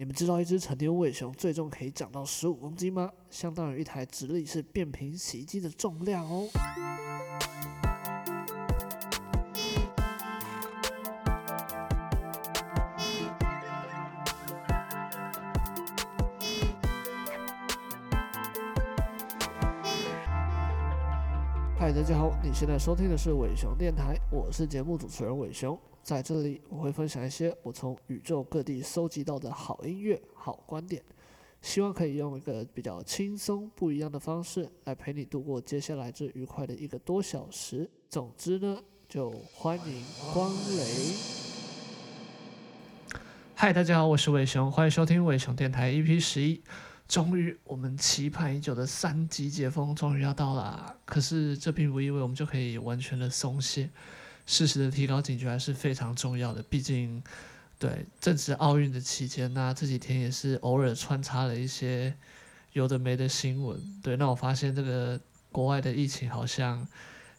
[0.00, 3.12] 你们知道一只成年伪熊最重可以长到十五公斤吗？
[3.28, 6.48] 相当于一台直立式变频洗衣机的重量哦。
[21.92, 25.76] 大家好，你现在收听的是伟熊电台，我是节目主持人伟熊。
[26.04, 31.02] 在这里，我会分享一些我从宇宙各地搜集到的好音乐、好观点，
[31.60, 37.90] 希望可以用一个比较轻松、不一样的方式来陪你度过接下来这愉快的一个多小时。
[38.08, 38.78] 总之呢，
[39.08, 41.16] 就欢迎光临。
[43.56, 46.62] 嗨，大家好，我是伟熊，欢迎收听伟熊电台 EP 十一。
[47.10, 53.90] 终于，我们期盼已久的三级解封终于要到了，可是这并不意味我们就可以完全的松懈。
[54.46, 57.20] 适时的提高警觉还是非常重要的，毕竟，
[57.80, 62.14] 对正值奥运的期间那，这几天也是偶尔穿插了一些
[62.74, 63.80] 有的没的新闻。
[64.00, 66.86] 对，那我发现这个国外的疫情好像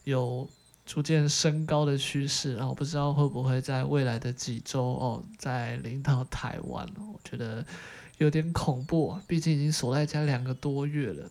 [0.03, 0.49] 有
[0.85, 7.65] 逐渐升高的趋势，然后不知道会不会在未来的几周哦，再临到台湾，我觉得
[8.23, 11.29] 有点恐怖，毕竟已经锁在家两个多月了。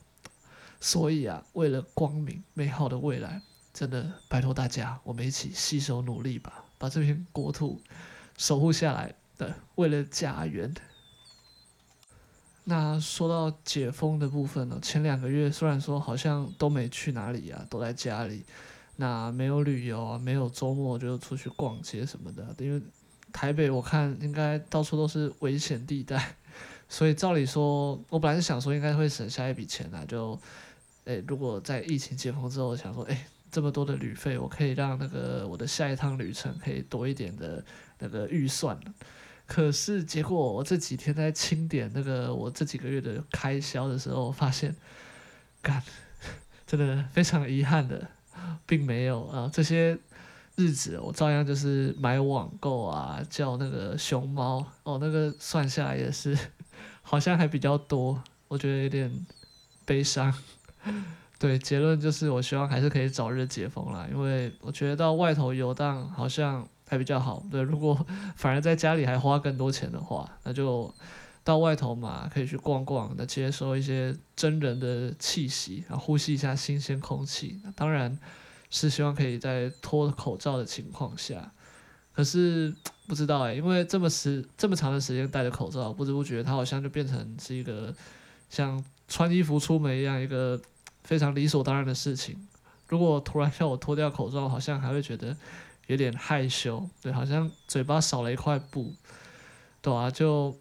[0.81, 3.43] 所以啊，为了光明美好的未来。
[3.73, 7.81] 真的拜托大家，我们一起携手努力吧，把这片国土
[8.37, 9.15] 守护下来。
[9.39, 10.75] 对，为了家园。
[12.65, 18.45] 那说到解封的部分呢，前两个月虽然说好像都没去哪里啊，都在家里，
[18.97, 22.53] 那没有旅游啊，没有周末就出去逛街什么的。
[22.59, 22.83] 因为
[23.33, 26.35] 台北我看应该到处都是危险地带，
[26.91, 30.39] 所以照理说，我本来是想说应该会省下一笔钱啊，就，
[31.05, 33.17] 诶，如果在疫情解封之后，想说，诶。
[33.53, 37.65] 这么多的旅费，我可以让那个我的下一趟旅程可以多一点的
[37.99, 38.79] 那个预算。
[39.45, 44.73] 可是结果我这几天在清点那个我这几个月的开销的时候，发现，
[45.61, 45.83] 干，
[46.65, 48.09] 真的非常遗憾的，
[48.67, 49.51] 并没有啊。
[49.53, 49.99] 这些
[50.61, 56.37] 日子我照样就是买网购啊，叫那个熊猫哦，那个算下来也是
[57.01, 59.27] 好像还比较多，我觉得有点
[59.87, 60.33] 悲伤。
[61.39, 67.43] 对，结论就是，我希望还是可以早日解封啦，因为我觉得到外头游荡好像还比较好。
[67.51, 68.07] 对，如果
[68.37, 70.95] 反而在家里还花更多钱的话，那就
[71.43, 77.59] 到外头嘛，可以去逛逛，那接收一些真人的气息，然后呼吸一下新鲜空气。
[77.75, 78.19] 当然
[78.71, 81.53] 是希望可以在脱口罩的情况下，
[82.15, 82.75] 可是
[83.07, 87.95] 不知道哎，因为这么时这么长的时间戴着口罩，不知不觉它好像就变成是一个
[88.49, 90.59] 像穿衣服出门一样一个。
[91.03, 92.37] 非常理所当然的事情，
[92.87, 95.35] 如果突然叫我脱掉口罩，好像还会觉得
[95.87, 98.95] 有点害羞，对，好像嘴巴少了一块布，
[99.81, 100.55] 对啊，就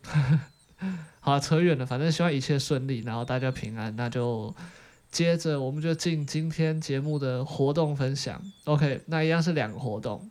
[1.19, 4.55] 好，扯远了，反正希望一切顺利，然后大家平安，那就
[5.11, 10.29] 接着我们就进今天节目的活动分享，OK，那一样是两个活动，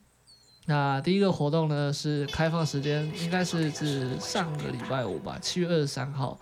[0.67, 6.41] 那第一个活动呢是开放时间，应该是自上个礼拜五吧，七月二十三号，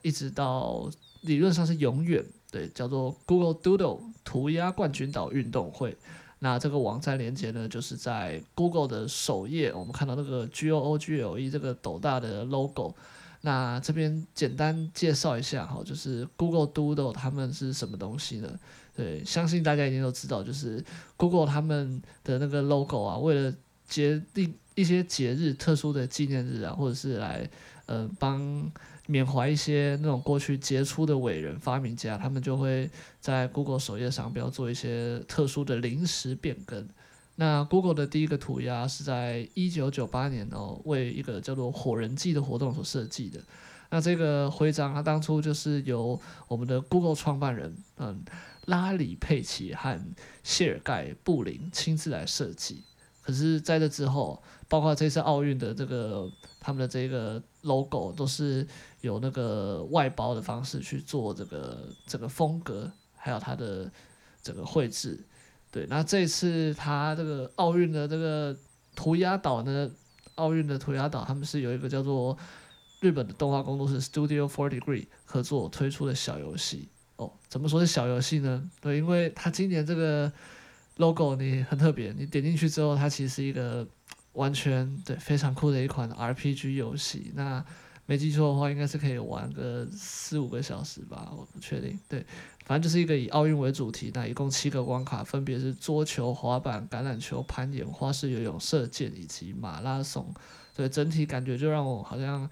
[0.00, 0.88] 一直到
[1.22, 2.24] 理论上是永远。
[2.52, 5.96] 对，叫做 Google Doodle 涂鸦冠军岛运动会。
[6.38, 12.94] 那这个网站连接呢，就是在 Google 的首页，我们看到那个 G O O G L E 这个斗大的 logo。
[13.42, 18.58] 那这边简单介绍一下哈，就是 Google Doodle 他们是什么东西呢？
[18.96, 20.82] 对，相信大家一定都知道，就是
[21.16, 23.54] Google 他们的那个 logo 啊，为了
[23.86, 27.48] 节定一些节日、特殊的纪念日啊，或者是来
[27.86, 28.72] 呃帮。
[29.08, 32.88] 缅怀一些那种过去杰出的伟人、发明家，他们就会
[33.20, 36.88] 在 Google 首页上标做一些特殊的临时变更。
[37.36, 43.40] 那 Google 的第一个涂鸦是在一九九八年哦，为一个叫做“火人祭”的活动所设计的。
[43.90, 48.22] 那这个徽章，它当初就是由我们的 Google 创办人，嗯，
[48.66, 49.98] 拉里·佩奇和
[50.42, 52.82] 谢尔盖·布林亲自来设计。
[53.22, 58.66] 可是在这之后，包括这次奥运的这个他们的这个 logo 都是
[59.00, 63.90] 有那个外包的方式去做这个这个风格，还有它的
[64.42, 65.24] 这个绘制。
[65.72, 68.56] 对，那这次他这个奥运的这个
[68.94, 69.90] 涂鸦岛呢，
[70.36, 72.38] 奥运的涂鸦岛他们是有一个叫做
[73.00, 76.88] 日本的动画工作室 Studio Four Degree 合作推出的小游戏。
[77.16, 78.70] 哦，怎么说是小游戏呢？
[78.80, 80.30] 对，因为他今年这个。
[80.96, 83.84] logo 你很特别，你点进去之后，它其实是一个
[84.34, 87.32] 完全对非常酷的一款 RPG 游戏。
[87.34, 87.64] 那
[88.04, 91.98] 没记错的话，应该是可以玩个四五个小时吧，我不确定。
[92.06, 92.24] 对，
[92.64, 100.32] 反正就是一个以奥运为主题，那一共七个关卡，分别是桌球、滑板、橄榄球、攀岩、花式游泳、射箭以及马拉松。
[100.74, 102.48] 对，整体感觉就让我好像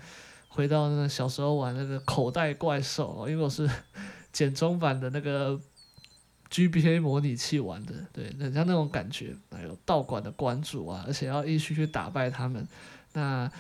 [0.49, 3.69] 回到那小时候玩那个口袋怪兽，因为我是
[4.33, 5.59] 简中版的那个
[6.51, 12.67] GBA 模拟器玩的，对，人家那种感觉，还有道馆的馆主啊，而且要一起去打败他们，
[13.13, 13.51] 那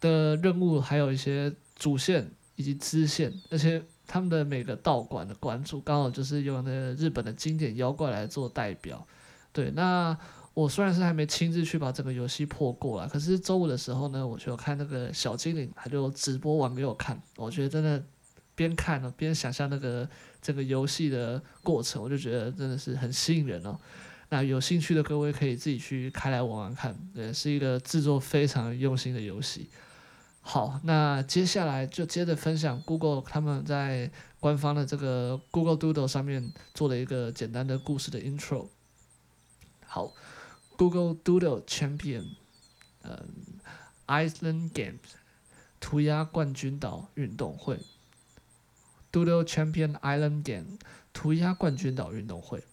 [0.00, 9.06] 的任务还有一些主线以及支线，而且他们的每个道馆的馆主刚好就是用那个日本的经典妖怪来做代表，
[9.52, 10.18] 对，那。
[10.52, 17.18] 我虽然是还没亲自去把整个游戏破过啦，可是周五的时候呢，我就看那个小精灵，他就直播玩给我看。
[17.36, 18.04] 我觉得真的
[18.56, 20.06] 边看呢边想象那个
[20.42, 23.78] 这个游戏的过程，我就觉得真的是很吸引人哦。
[24.28, 29.70] 那有兴趣的各位可以自己去开来玩玩看，对，是一个制作非常用心的游戏。
[30.40, 38.68] 好，那接下来就接着分享 Google 他们在官方的这个 Google Doodle 上面做了一个简单的故事的 intro。
[39.86, 40.12] 好。
[40.80, 42.24] Google Doodle Champion，
[43.02, 43.28] 嗯
[44.06, 44.96] ，Island Games，
[45.78, 47.80] 涂鸦冠军岛运动会
[49.12, 50.78] ，Doodle Champion Island Game，
[51.12, 52.64] 涂鸦冠军岛运动会，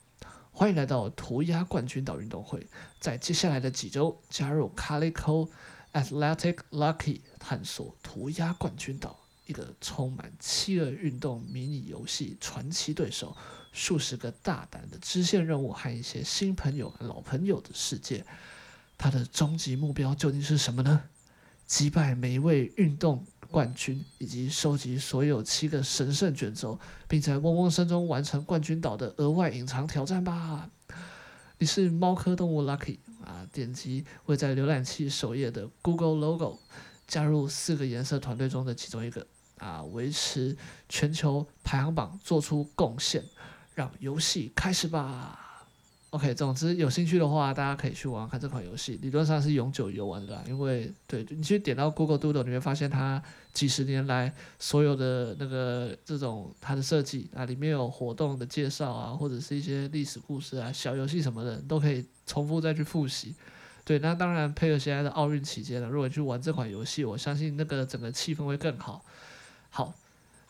[0.53, 2.65] 欢迎来到涂鸦冠军岛运动会。
[3.01, 5.49] 在接下来的几周，加入 Calico
[5.91, 13.35] Athletic Lucky，探索涂鸦冠军岛，一个充满企鹅运动迷你游戏，传奇对手。
[13.73, 18.25] 数十个大胆的支线任务和一些新朋友老朋友的世界，
[18.97, 21.03] 他的终极目标究竟是什么呢？
[21.67, 30.71] 击败每一位运动冠军，以及收集所有七个神圣卷轴，并在嗡嗡声中完成冠军岛的额外隐藏挑战吧！
[31.59, 36.57] 你是猫科动物 Lucky 啊，点击位在浏览器首页的 Google logo，
[37.07, 39.25] 加入四个颜色团队中的其中一个
[39.57, 40.55] 啊，维持
[40.89, 43.23] 全球排行榜，做出贡献。
[43.73, 45.43] 让游戏开始吧。
[46.09, 48.97] OK，总之有兴趣的话，大家可以去玩看这款游戏。
[49.03, 53.21] 理论上是永久游玩的，因为对你去点到 Google Doodle，你会发现它
[53.53, 63.35] 几十年来所有的那个这种它的设计啊，里面有活动的介绍啊，或者是一些历史故事啊、小游戏什么的，都可以重复再去复习。
[63.87, 69.01] 对，那当然配合现在的奥运期间了，如果去玩这款游戏，我相信那个整个气氛会更好。
[69.69, 69.93] 好，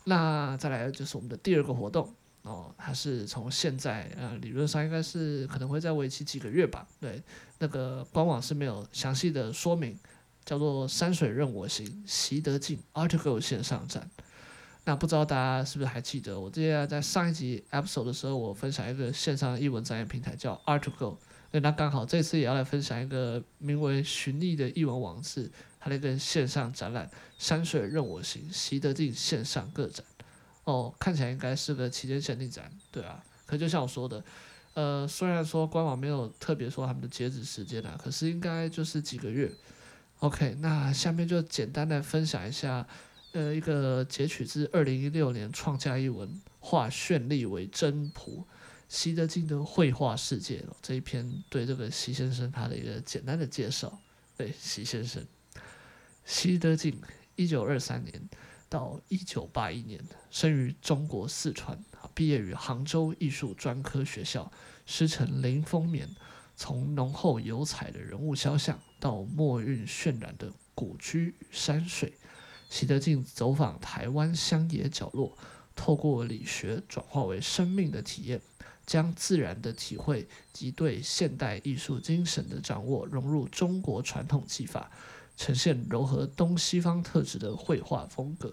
[0.05, 2.11] 那再来就是我们的第二个活动。
[2.41, 6.87] 哦，它是从现在呃，理论上应该是可能会再为期几个月吧。
[6.99, 7.21] 对，
[7.59, 9.95] 那个官网是没有详细的说明，
[10.43, 14.09] 叫做“山水任我行，习得进 ARTGO 线上展”。
[14.85, 21.17] 那不知道大家是不是还记得，我之前在上一集 episode 的时候，我分享一个线上艺文展演平台叫 ARTGO。
[21.51, 25.49] 对，那刚好这次也要来分享一个名为“寻觅”的艺文网志，
[25.79, 27.09] 它的一个线上展览
[27.39, 30.05] “山水任我行，习得进线上个展”。
[30.65, 33.23] 哦，看起来应该是个期间限定展，对啊。
[33.45, 34.21] 可就像我说的，
[34.73, 39.49] 呃，虽然说官网没有特别说他们的截止时间啊，可是应该就是几个月。
[40.19, 42.85] OK，那下面就简单的分享一下，
[43.31, 48.45] 呃，一个截取自二零一六年创价艺文化绚丽为真朴，
[48.87, 53.99] 习德进的绘画世界这一篇对这个习先生他的一个简单的介绍。
[54.37, 55.25] 对，习先生，
[56.25, 57.01] 习德进，
[57.35, 58.29] 一九二三年。
[58.69, 59.97] 到一九八一年，
[60.29, 61.81] 生于中国四川，
[62.13, 64.51] 毕业于杭州艺术专科学校，
[64.85, 66.09] 师承林风眠。
[66.57, 72.11] 从浓厚油彩的人物肖像，到墨韵渲染的古居山水，
[72.69, 75.37] 习德进走访台湾乡野角落，
[75.73, 78.41] 透过理学转化为生命的体验，
[78.87, 84.89] 将自然的体会及对现代艺术精神的掌握融入中国传统技法。
[85.39, 88.51] 呈现糅合东西方特质的绘画风格。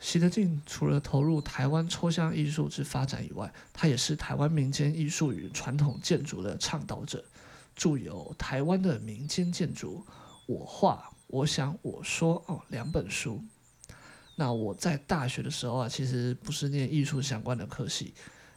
[0.00, 7.24] 习德进除了投入台湾抽象艺术之发展以外，他也是台湾民间艺术与传统建筑的倡导者，
[7.76, 10.04] 著有《台湾的民间建筑》、
[10.46, 13.40] 《我画我想我说》哦两本书。
[14.34, 18.12] 那我在大学的时候啊，其实不是念艺术相关的科系。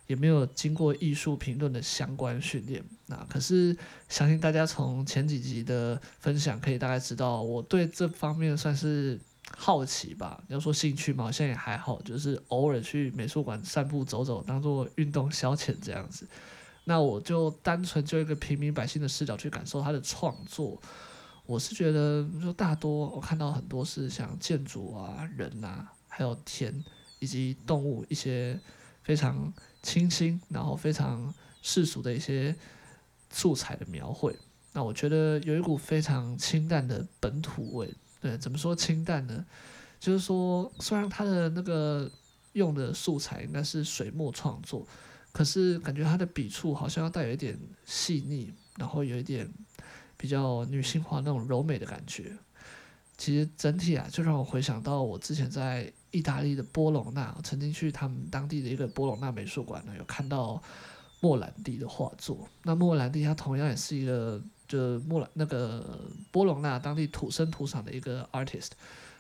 [0.07, 3.75] 也没有经过艺术评论的相关训练，那可是
[4.07, 9.19] 相信大家从前几集的分享可以大概知道，我对这方面算是
[9.57, 10.43] 好奇吧。
[10.47, 16.27] 要说兴趣嘛，好像也还好，就是偶尔去美术馆散步走走，当做运动消遣这样子。
[16.83, 20.79] 那我就单纯就一个平民百姓的视角去感受他的创作，
[21.47, 26.85] 我是觉得就大多我看到很多是像建筑啊、人啊，还有田
[27.17, 28.59] 以及动物一些
[29.01, 29.51] 非常。
[29.85, 32.55] 清新，然后非常世俗的一些
[33.29, 34.35] 素材的描绘，
[34.73, 37.93] 那我觉得有一股非常清淡的本土味。
[38.19, 39.45] 对，怎么说清淡呢？
[39.99, 42.11] 就是说，虽然他的那个
[42.53, 44.87] 用的素材应该是水墨创作，
[45.31, 49.47] 可是感觉他的笔触好像要带有一点细腻，然后有一点
[50.17, 52.35] 比较女性化那种柔美的感觉。
[53.17, 60.63] 其实整体啊，就让我回想到我之前在意大利的波隆纳，曾经去他们当地的一个波隆纳美术馆呢，有看到
[61.19, 62.48] 莫兰蒂的画作。
[62.63, 66.00] 那莫兰蒂他同样也是一个，就莫兰那个
[66.31, 68.69] 波隆纳当地土生土长的一个 artist，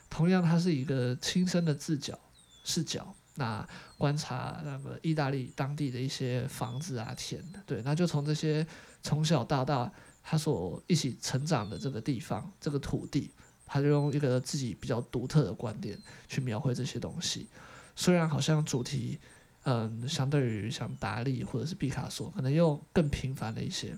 [0.09, 2.17] 同样他是一个亲身的自角
[2.63, 8.65] 视角，那观察那个意大利当地的一些房子啊、田，对，那就从这些
[9.03, 9.91] 从小到大
[10.23, 13.31] 他所一起成长的这个地方，这个土地。
[13.75, 17.45] 他就用一个自己比较独特的观点去描绘这些东西，
[17.93, 19.19] 虽然好像主题，
[19.63, 23.93] 嗯，相对于像达利或者是毕卡索，可能又更平凡了一些，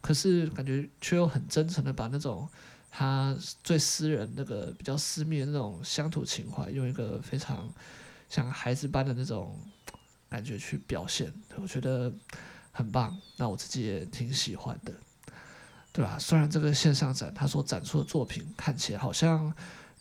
[0.00, 2.48] 可是感觉却又很真诚的把那种
[2.90, 7.72] 他最私人那个比较私密的那种乡土情怀，用一个非常
[8.28, 9.56] 像孩子般的那种
[10.28, 12.12] 感觉去表现，我觉得
[12.72, 14.92] 很棒，那我自己也挺喜欢的。
[15.92, 16.18] 对吧？
[16.18, 19.54] 虽然这个线上展他所展出的作品看起来好像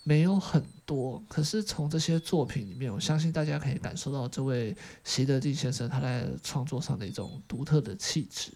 [0.04, 8.54] 没有很多，可是从这些作品里面，我相信大家可以感受到这位席德进先生他在创作上的一种独特的气质。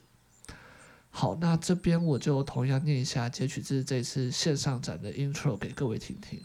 [1.10, 6.42] 好，那这边我就同样念一下截取自这次线上展的 intro 给各位听听。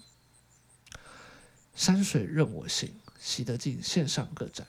[1.74, 4.66] 山水任我行，席德进线上个展。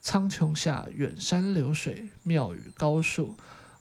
[0.00, 3.36] 苍穹下远山流水，庙宇高树。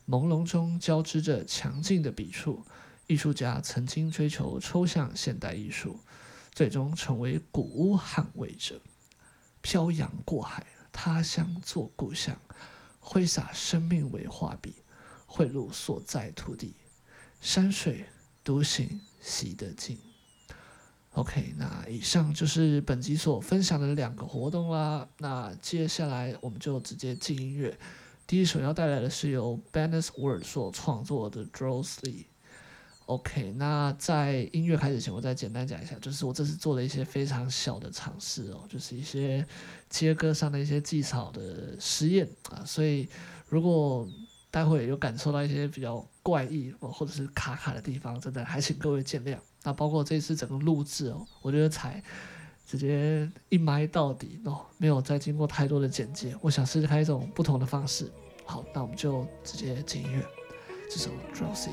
[0.08, 2.64] 朦胧中交织着强劲的笔触，
[3.08, 6.00] 艺术家曾经追求抽象现代艺术，
[6.52, 8.80] 最终成为古屋捍卫者。
[9.62, 12.40] 漂洋过海，他乡作故乡，
[13.00, 14.76] 挥洒生命为画笔，
[15.26, 16.76] 绘入所在土地。
[17.42, 18.06] 山水
[18.44, 19.98] 独行，席德进。
[21.14, 25.08] OK，那以上就是本集所分享的两个活动啦。
[25.18, 27.80] 那接下来我们就直接进音乐。
[28.28, 32.26] 第一首要带来的是由 Banners Word 所创作的 Drowsy。
[33.06, 39.46] OK，那在音乐开始前，我再简单讲一下，就是我这次做了一些非常小的尝试哦，就是一些
[39.92, 43.08] 切割上的一些技巧的实验啊，所以
[43.48, 44.08] 如果
[44.50, 49.38] 待会有感受到一些比较怪异或者是卡卡的地方，真的还请各位见谅。
[49.62, 52.04] 那包括这次整个录制哦，我觉得才。
[52.66, 56.36] 直接一麦到底哦，没有再经过太多的剪接。
[56.42, 58.12] 我想试试看一种不同的方式。
[58.44, 60.26] 好，那我们就直接进音乐，
[60.90, 61.70] 这首《Drowsy》。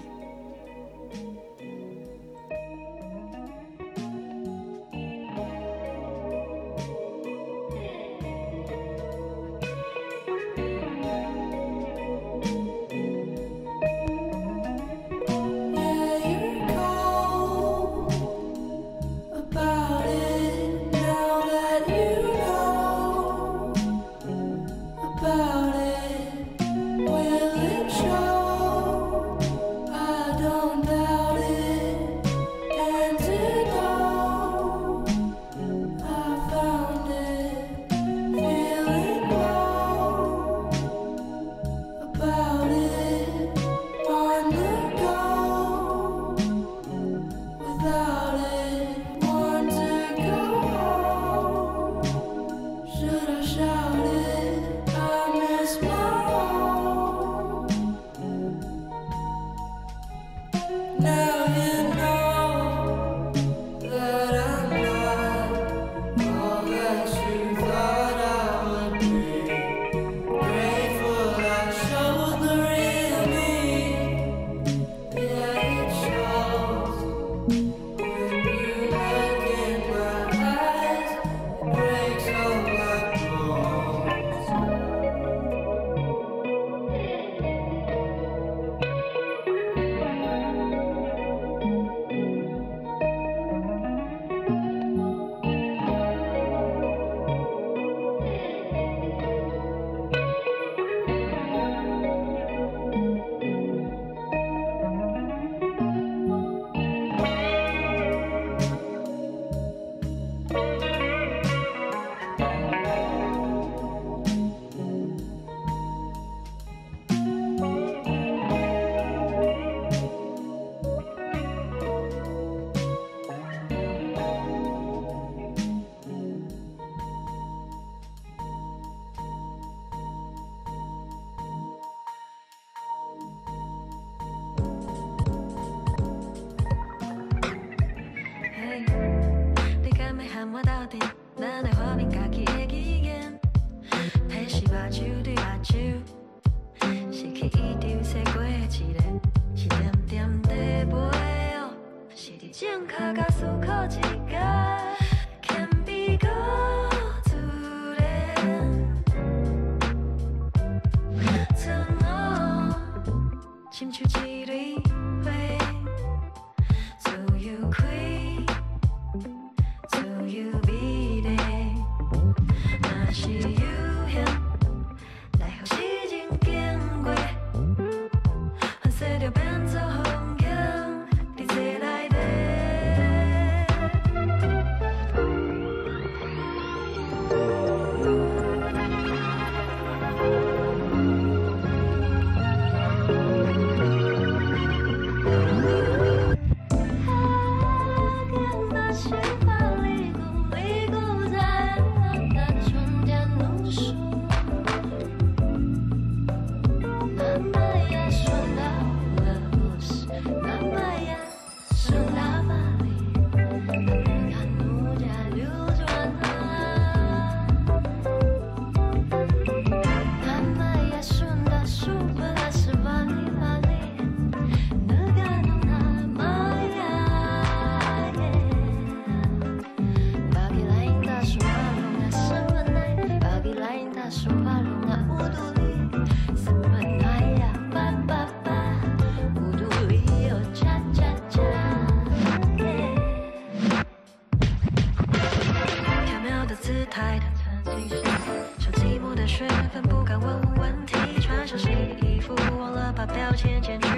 [252.94, 253.88] 把标签剪去，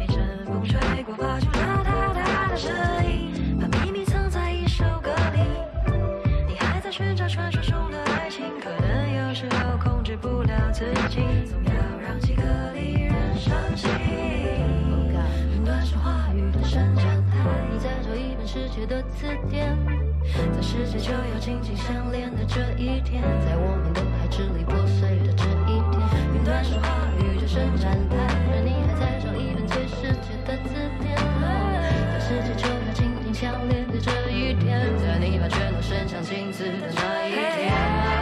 [0.00, 2.72] 一阵风吹过发出哒哒哒的声
[3.04, 5.40] 音，把秘密藏在一首歌里。
[6.48, 13.90] 你还在寻找传说中的爱情，可能有时候控制不了自己，总要让几个离人伤心。
[15.52, 19.76] 云端是话语的伸展台，你在找一本世界的字典。
[20.54, 26.00] 在世界就要紧紧相连的这一天，在我们都还支离破碎的这一天，
[26.34, 28.16] 云端说话语的伸展开，
[32.28, 38.17] 世界就要紧紧相连的这一天，在你把拳头伸向镜子的那一天。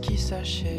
[0.00, 0.78] qui s'achève.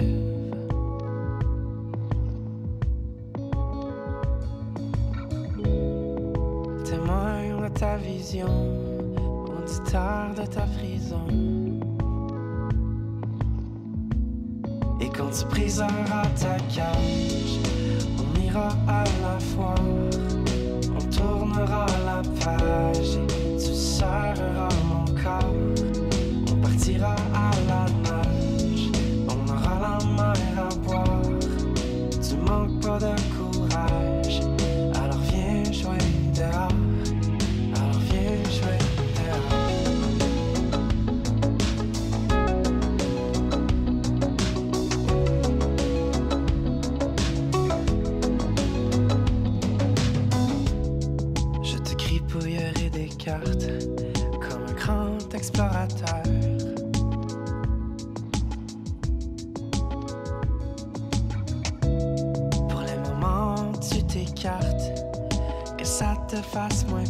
[6.85, 8.47] Témoigne de ta vision,
[9.17, 11.27] auditeur de ta prison.
[15.01, 17.59] Et quand tu briseras ta cage,
[18.19, 19.75] on ira à la foire,
[20.95, 25.55] on tournera la page, et tu serreras mon corps,
[26.49, 27.36] on partira à
[55.47, 56.23] explorateur.
[62.69, 64.91] Pour le moment, tu t'écartes,
[65.77, 67.05] que ça te fasse moins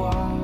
[0.00, 0.39] soir.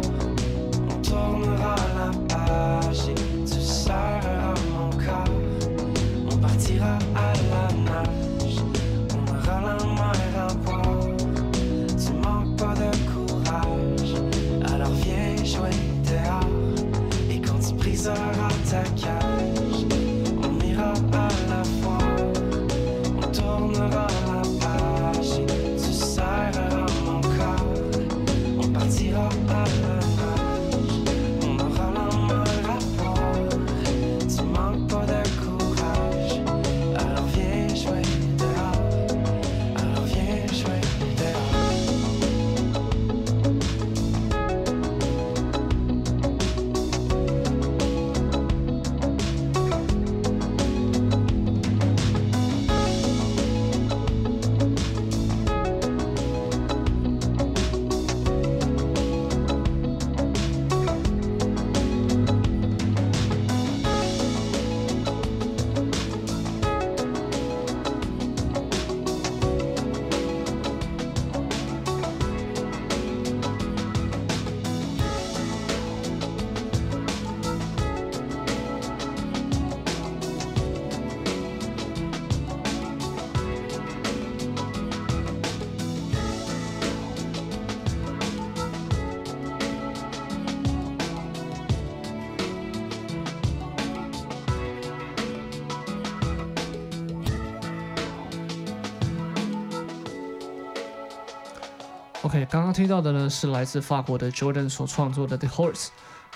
[102.77, 105.87] 听到的呢是来自法国的 Jordan 所创作的《The Horse》。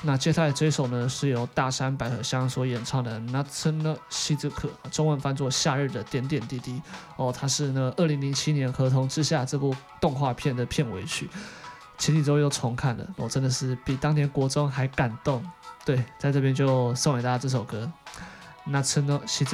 [0.01, 4.39] 那接下来这首呢是由大山百合香所演唱的《夏の雫》，
[4.91, 6.73] 中文翻作《夏日的点点滴滴》。
[7.17, 11.29] 哦，它是呢二零零七年《合同之下》这部动画片的片尾曲。
[11.99, 15.45] 前几周又重看了，我、真的是比当年国中还感动。
[15.85, 17.93] 对，在这边就送给大家这首歌
[18.83, 19.45] 《夏の雫》。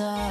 [0.00, 0.29] time.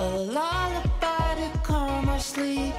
[0.00, 2.72] A lullaby to calm our sleep.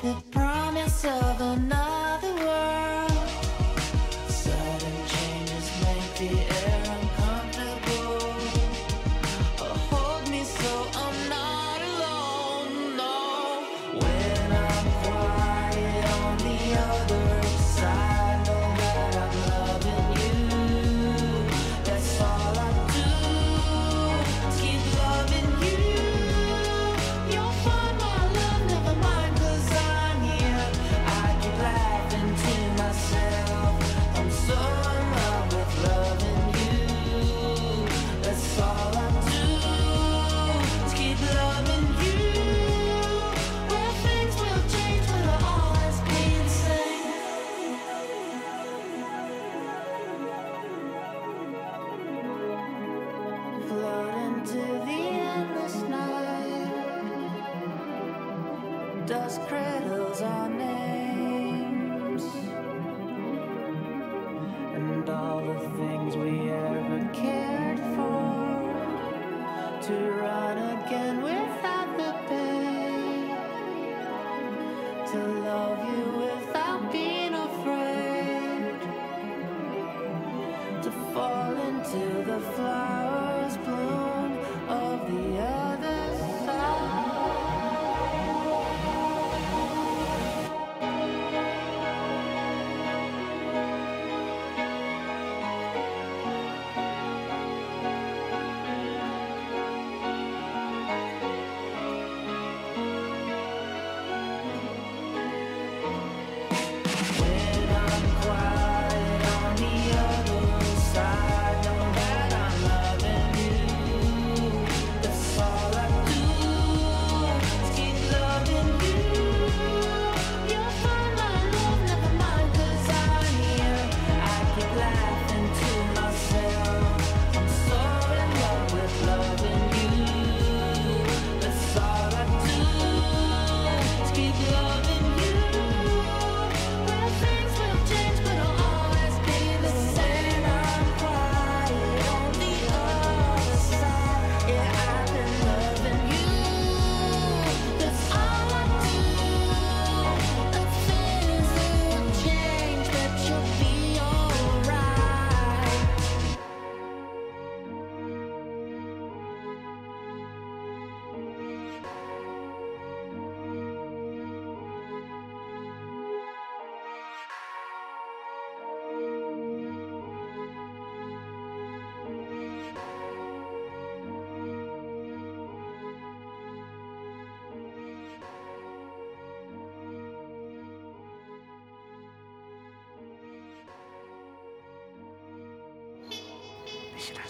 [0.00, 2.23] The promise of another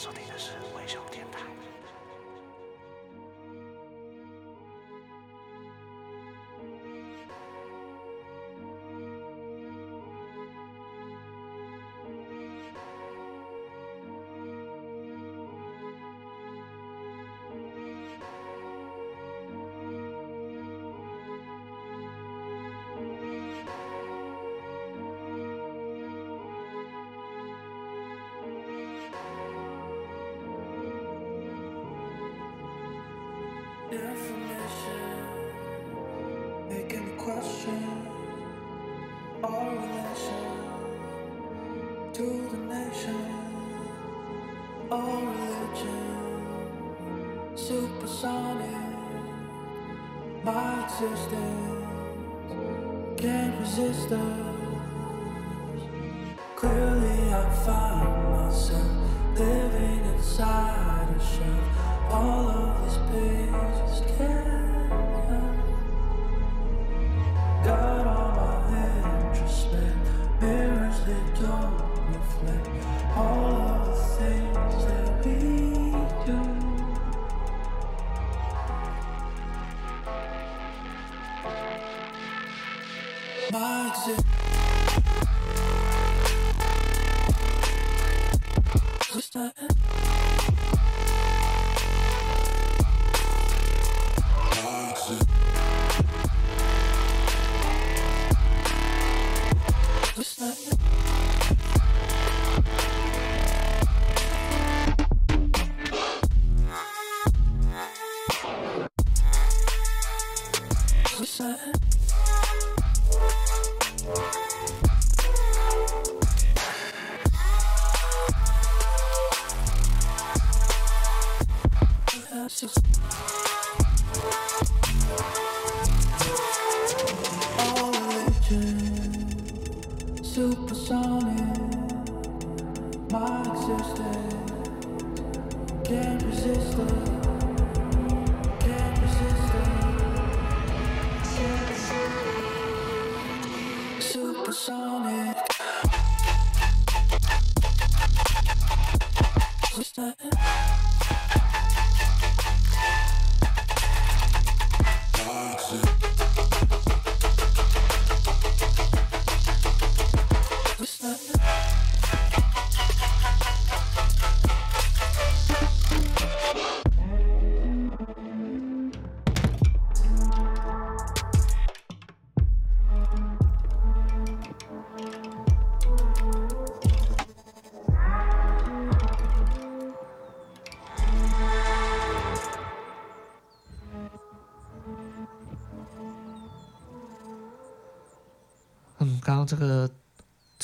[0.04, 0.50] 现在收听的是
[47.74, 48.68] supersonic,
[50.44, 51.84] my existence
[53.20, 54.43] can't resist us.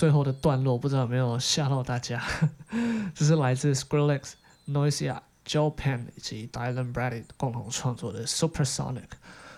[0.00, 2.24] 最后的段落，不知道有没有吓到大家？
[3.14, 4.32] 这是来自 Skrillex、
[4.66, 9.10] Noisia、Joe Pan 以及 Dylan Brady 共同创作的 Supersonic。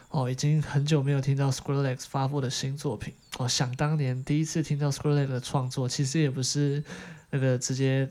[0.09, 3.15] 哦，已经很久没有听到 Skrillex 发布的新作品。
[3.39, 6.83] 哦，想当年第一次听到 Skrillex 的创作，其实也不是
[7.31, 8.11] 那个直接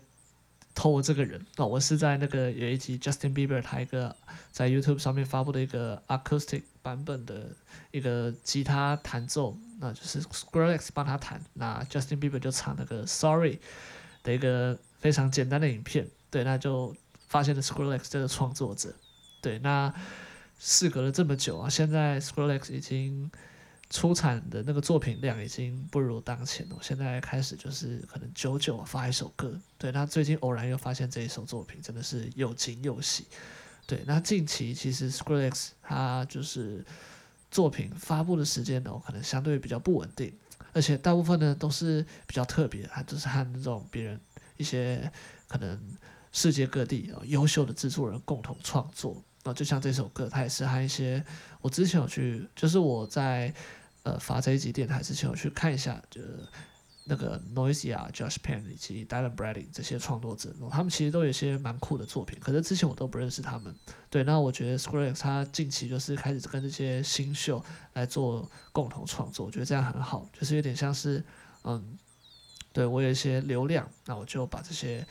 [0.73, 4.15] 偷我这个人哦，我是在那个有一集 Justin Bieber 他一个
[4.51, 7.49] 在 YouTube 上面发布的一个 Acoustic 版本的
[7.91, 13.59] 一个吉他弹奏，那就是 Skrillex 帮他弹，那 Justin Bieber 就唱那个 Sorry
[14.23, 16.95] 的一个非常简单的影片，对，那就
[17.27, 18.93] 发现了 Skrillex 这个创作者，
[19.41, 19.93] 对，那。
[20.63, 23.31] 事隔了这么久啊，现在 Skrillex 已经
[23.91, 26.77] 出产的那个作品量已经不如当前了。
[26.81, 29.91] 现在开始就是可能久久发一首歌，对。
[29.91, 33.27] 那最近偶然又发现这一首作品，真的是又惊又喜。
[33.85, 36.85] 对，那近期其实 Skrillex 他就是
[37.51, 40.33] 作品发布的时间呢，可能相对比较不稳定，
[40.71, 44.17] 而且大部分呢都是比较特别，他就是和那种别人
[44.55, 45.11] 一些
[45.49, 45.77] 可能
[46.31, 49.21] 世界各地啊优秀的制作人共同创作。
[49.43, 51.21] 那就像这首歌，它也是和一些
[51.61, 53.51] 我之前有去，就是我在
[54.03, 56.39] 呃发这一集电台之前我去看一下，就是
[57.05, 63.75] 那个 Noisia、Josh Pan 以及 Dylan Bradley 这些创作者，他们其实都有些蛮酷的作品，可是之前我都不认识他们。
[64.09, 71.23] 对，那我觉得 Skrillex 他近期就是开始跟这些新秀来做共同创作，我觉得这样很好，就是有点像是
[71.63, 71.97] 嗯，
[72.71, 75.05] 对我有一些流量，那我就把这些。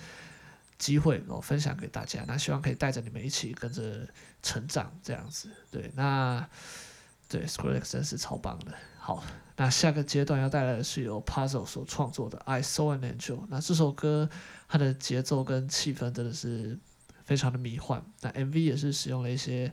[0.80, 4.08] 机会我分享给大家，那希望可以带着你们一起跟着
[4.42, 5.50] 成长，这样子。
[5.70, 6.48] 对，那
[7.30, 8.74] 对 Skrillex 真是超棒的。
[8.98, 9.24] 好。
[9.56, 13.36] 那下个阶段要带来的是由 Puzzle 所创作的《I Saw an Angel》。
[13.50, 14.26] 那这首歌
[14.66, 16.78] 它的节奏跟气氛真的是
[17.24, 18.02] 非常的迷幻。
[18.22, 19.70] 那 MV 也是使用了一些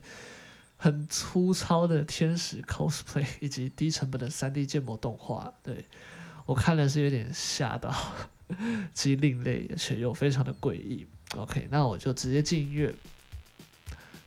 [0.76, 5.54] 很粗糙的天使 cosplay 以及低成本的 3D 建模动画。
[5.62, 5.86] 对，
[6.44, 7.94] 我看了是有点吓到，
[8.92, 11.06] 既另类而且又非常的诡异。
[11.34, 12.94] OK，那我就直接进音乐，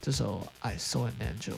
[0.01, 1.51] 这首《I Saw an Angel》。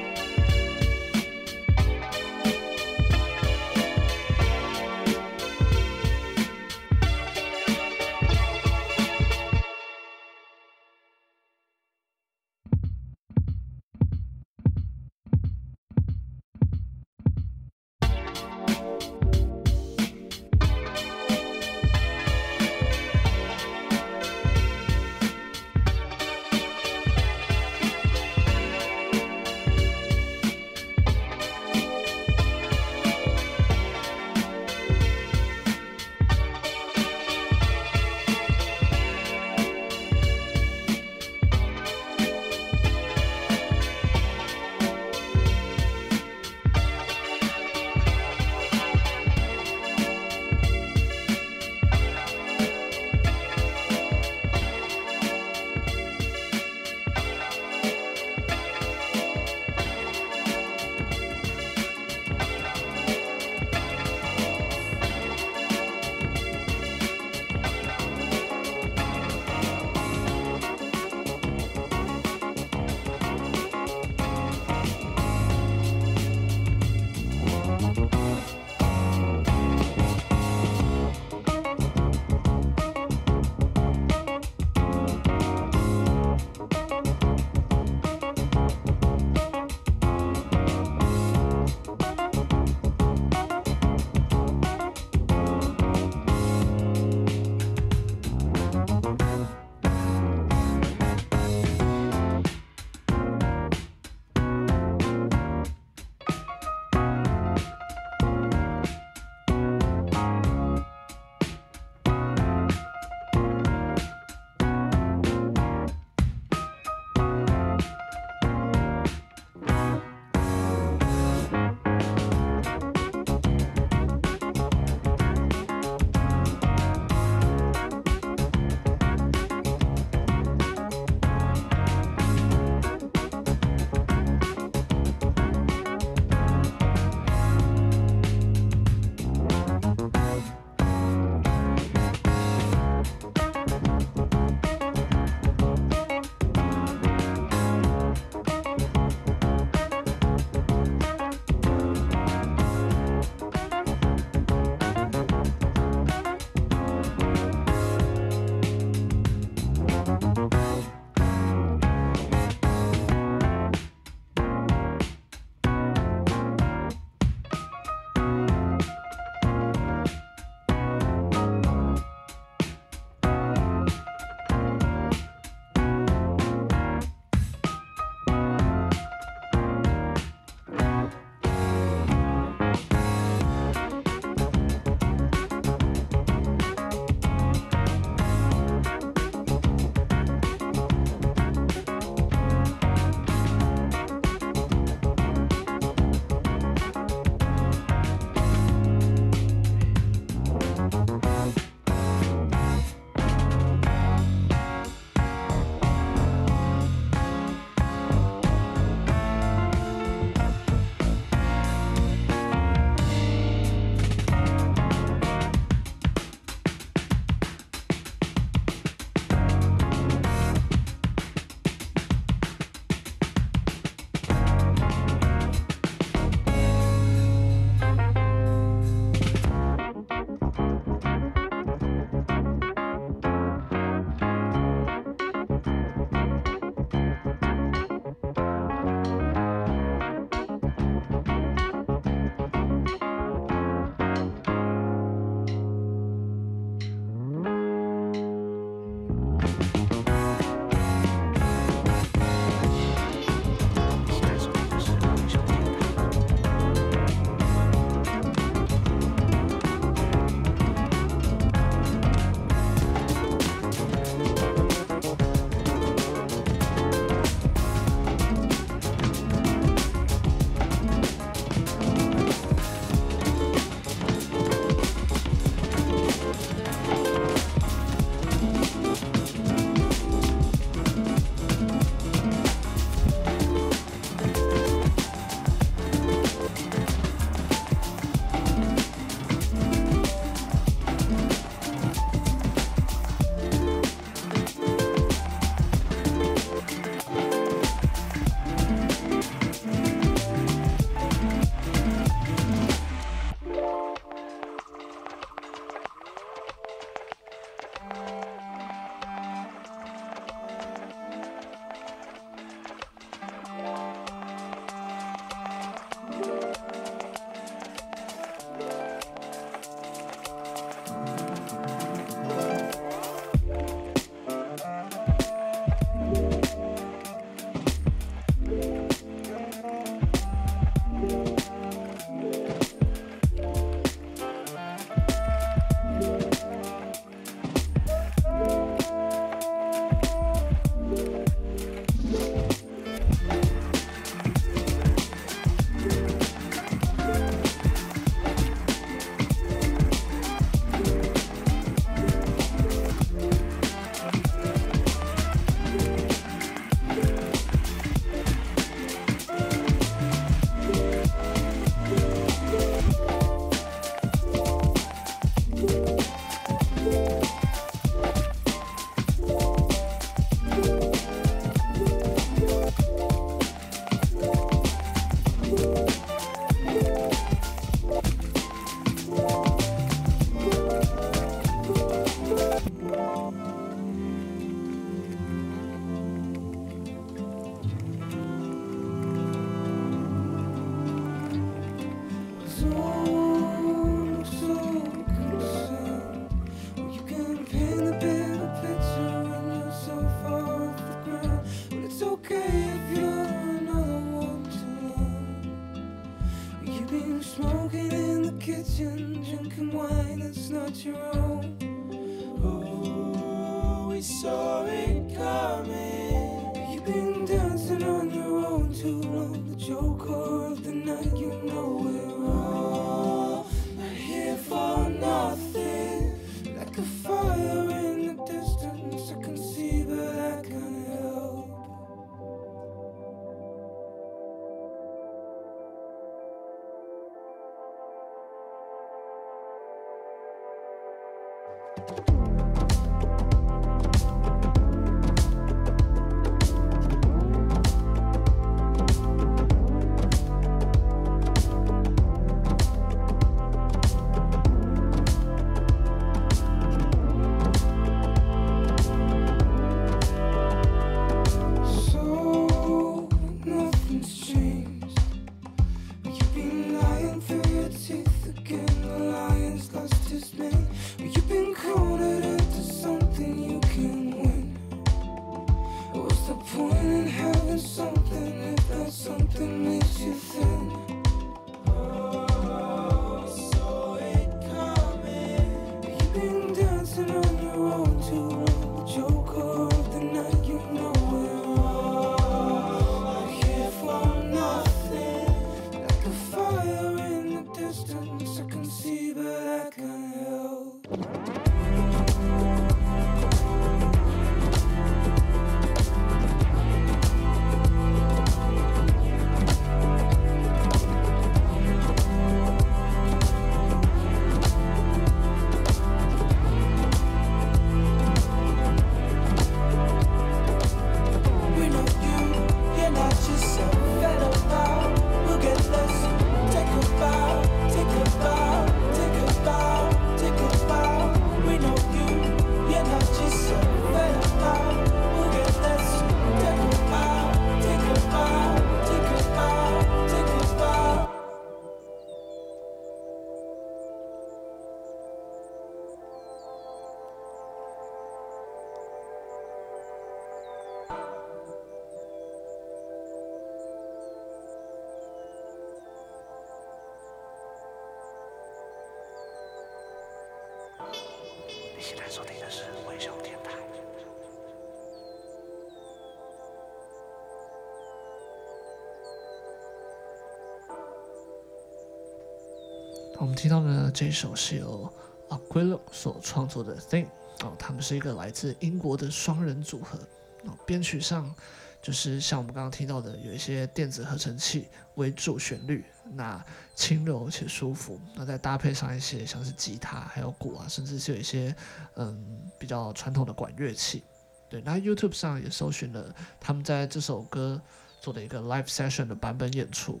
[573.18, 574.92] 我们听到的这首是由
[575.30, 577.06] Aquilo 所创作的《Thing》
[577.46, 579.98] 哦，他们是一个来自英国的双人组合
[580.44, 581.34] 哦，编曲上
[581.80, 586.44] 就是像我们刚刚听到的，有一些电子合成器为主旋律，那
[586.74, 587.98] 轻柔且舒服。
[588.14, 591.54] 那再搭配上一些像是吉他、还有鼓啊，甚至是有一些
[591.94, 594.02] 嗯比较传统的管乐器。
[594.50, 597.60] 对，那 YouTube 上也搜寻了他们在这首歌
[598.00, 600.00] 做的一个 live session 的版本演出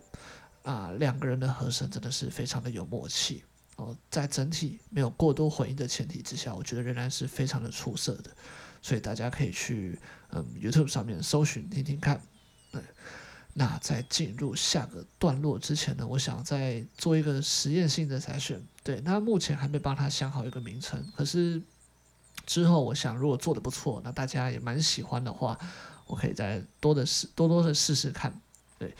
[0.66, 3.44] 啊，两个人的和声真的是非常的有默契
[3.76, 8.30] 哦，在整体没有过多回音的前提之下，我觉得仍然是非常的出色的。
[8.82, 9.96] 所以大家可以去
[10.30, 12.20] 嗯 YouTube 上面搜寻听听看。
[12.72, 12.82] 对，
[13.54, 18.60] 那在进入下个段落之前呢，我想再做一个实验性的筛选。
[18.82, 21.62] 对，那目前还没帮他想好一个名称，可是
[22.44, 25.56] 之后我想如果做的不错，那大家也蛮喜欢的话，
[26.06, 28.40] 我可以再多的试多多的试试看。
[28.78, 28.94] 对，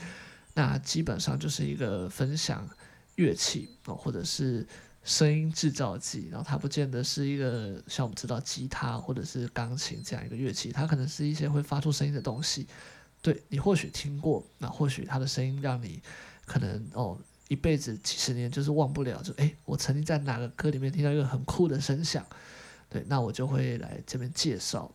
[0.56, 2.68] 那基本上就是一个分享
[3.14, 4.66] 乐器哦，或者是。
[5.06, 12.66] 声音制造机，然后它不见得是一个像我们知道吉他或者是钢琴这样一个乐器，它可能是一些会发出声音的东西。
[13.22, 16.02] 对，你或许听过，那或许它的声音让你
[16.44, 22.26] 可能哦一辈子几十年就是忘不了，就诶，我曾经在哪个歌里面听到一个很酷的声响。
[22.90, 24.92] 对，那我就会来这边介绍，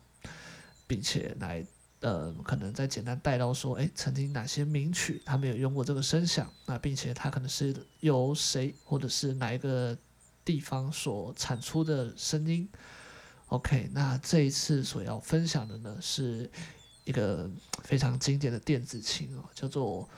[0.86, 1.64] 并且来
[2.02, 9.96] 呃可能再简单带到说，诶，曾经哪些名曲他没有用过这个声响，那并且它可能是由谁或者是哪一个
[10.44, 12.68] 地方所产出的声音。
[13.46, 16.50] OK，那这一次所要分享的呢，是
[17.04, 17.48] 一个
[17.84, 20.08] 非常经典的电子琴哦，叫做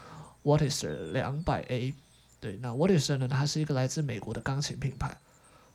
[0.43, 1.95] Wurlitzer 两百 A。
[2.41, 5.16] 对，那 Wurlitzer 呢，它是一个来自美国的钢琴品牌，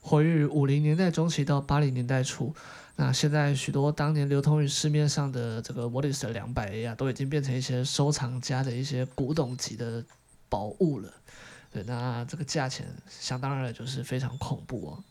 [0.01, 2.55] 活跃于五零年代中期到八零年代初。
[3.01, 10.03] 那现在许多当年流通于市面上的这个 Wurlitzer 两百 A 啊，都已经变成一些收藏家的一些古董级的
[10.49, 11.09] 宝物了。
[11.71, 15.03] 对，那这个价钱想当然，就是非常恐怖哦。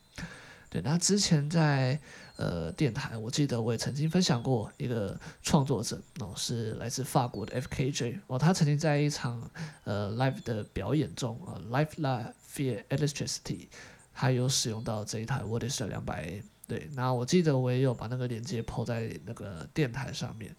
[0.69, 1.99] 对，那之前在
[2.37, 9.51] 呃电台，我记得我也曾经分享过一个创作者哦，是来自法国的 FKJ 哦，他曾经在一场
[9.85, 13.69] 呃 live 的表演中啊，Live La Vie Electricity，
[14.13, 16.43] 还有使用到这一台 What is 的两百 A。
[16.69, 20.55] 对，那我记得我也有把那个链接抛在那个电台上面。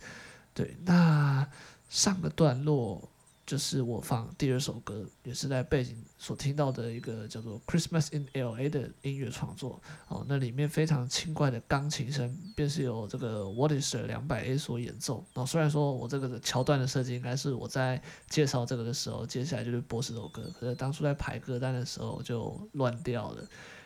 [0.54, 1.48] 对，那
[1.88, 3.10] 上个段落。
[3.46, 10.24] 就是我放第二首歌，也是在背景所听到的一个叫做《Christmas in L.A.》的音乐创作哦。
[10.30, 15.26] 那里面非常轻快的钢琴声，便是由这个 What is 的两百 A 所演奏。
[15.34, 18.00] 哦，虽然说我这个桥段的设计应该是我在
[18.30, 23.44] 介绍这个的时候，接下来就是播这首歌，可是当初在排歌单的时候就乱掉了。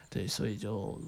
[0.10, 1.02] 对，所以就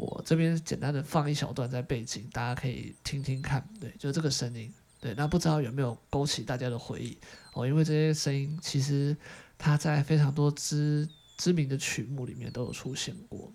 [0.00, 3.68] 我这边简单的放一小段在背景，大家可以听听看。
[3.78, 4.72] 对，就这个声音。
[4.98, 7.18] 对，那不知道有没有勾起大家的回忆
[7.52, 7.66] 哦？
[7.66, 9.14] 因为这些声音其实
[9.58, 13.52] 它在非常多知知名的曲目里面都有出现过。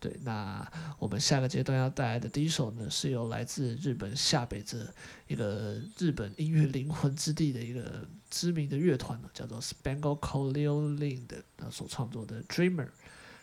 [0.00, 0.68] 对，那
[0.98, 4.92] 我们下个阶段要带来的第一首呢，是由来自日本下北泽
[5.28, 12.86] 一个日本音乐灵魂之地的一个知名的乐团呢，叫做 Spangle Colliolind 的所创作的《Dreamer》。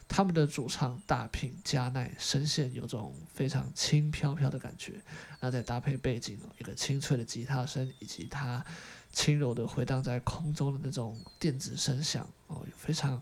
[0.08, 4.93] 他们的主唱大平加奈声线有种非常轻飘飘的感觉，
[5.39, 8.66] 那再搭配背景一个清脆的吉他声，以及它
[9.12, 13.22] 轻柔的回荡在空中的那种电子声响哦，非常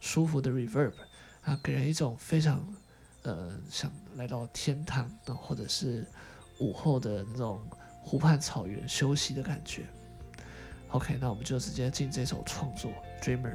[0.00, 0.92] 舒服的 reverb，
[1.42, 2.62] 啊，给人一种非常
[3.22, 6.06] 呃想来到天堂，或者是
[6.58, 7.60] 午后的那种
[8.02, 9.86] 湖畔草原休息的感觉。
[10.90, 13.52] OK，那我们就直接进这首创作《Dreamer》。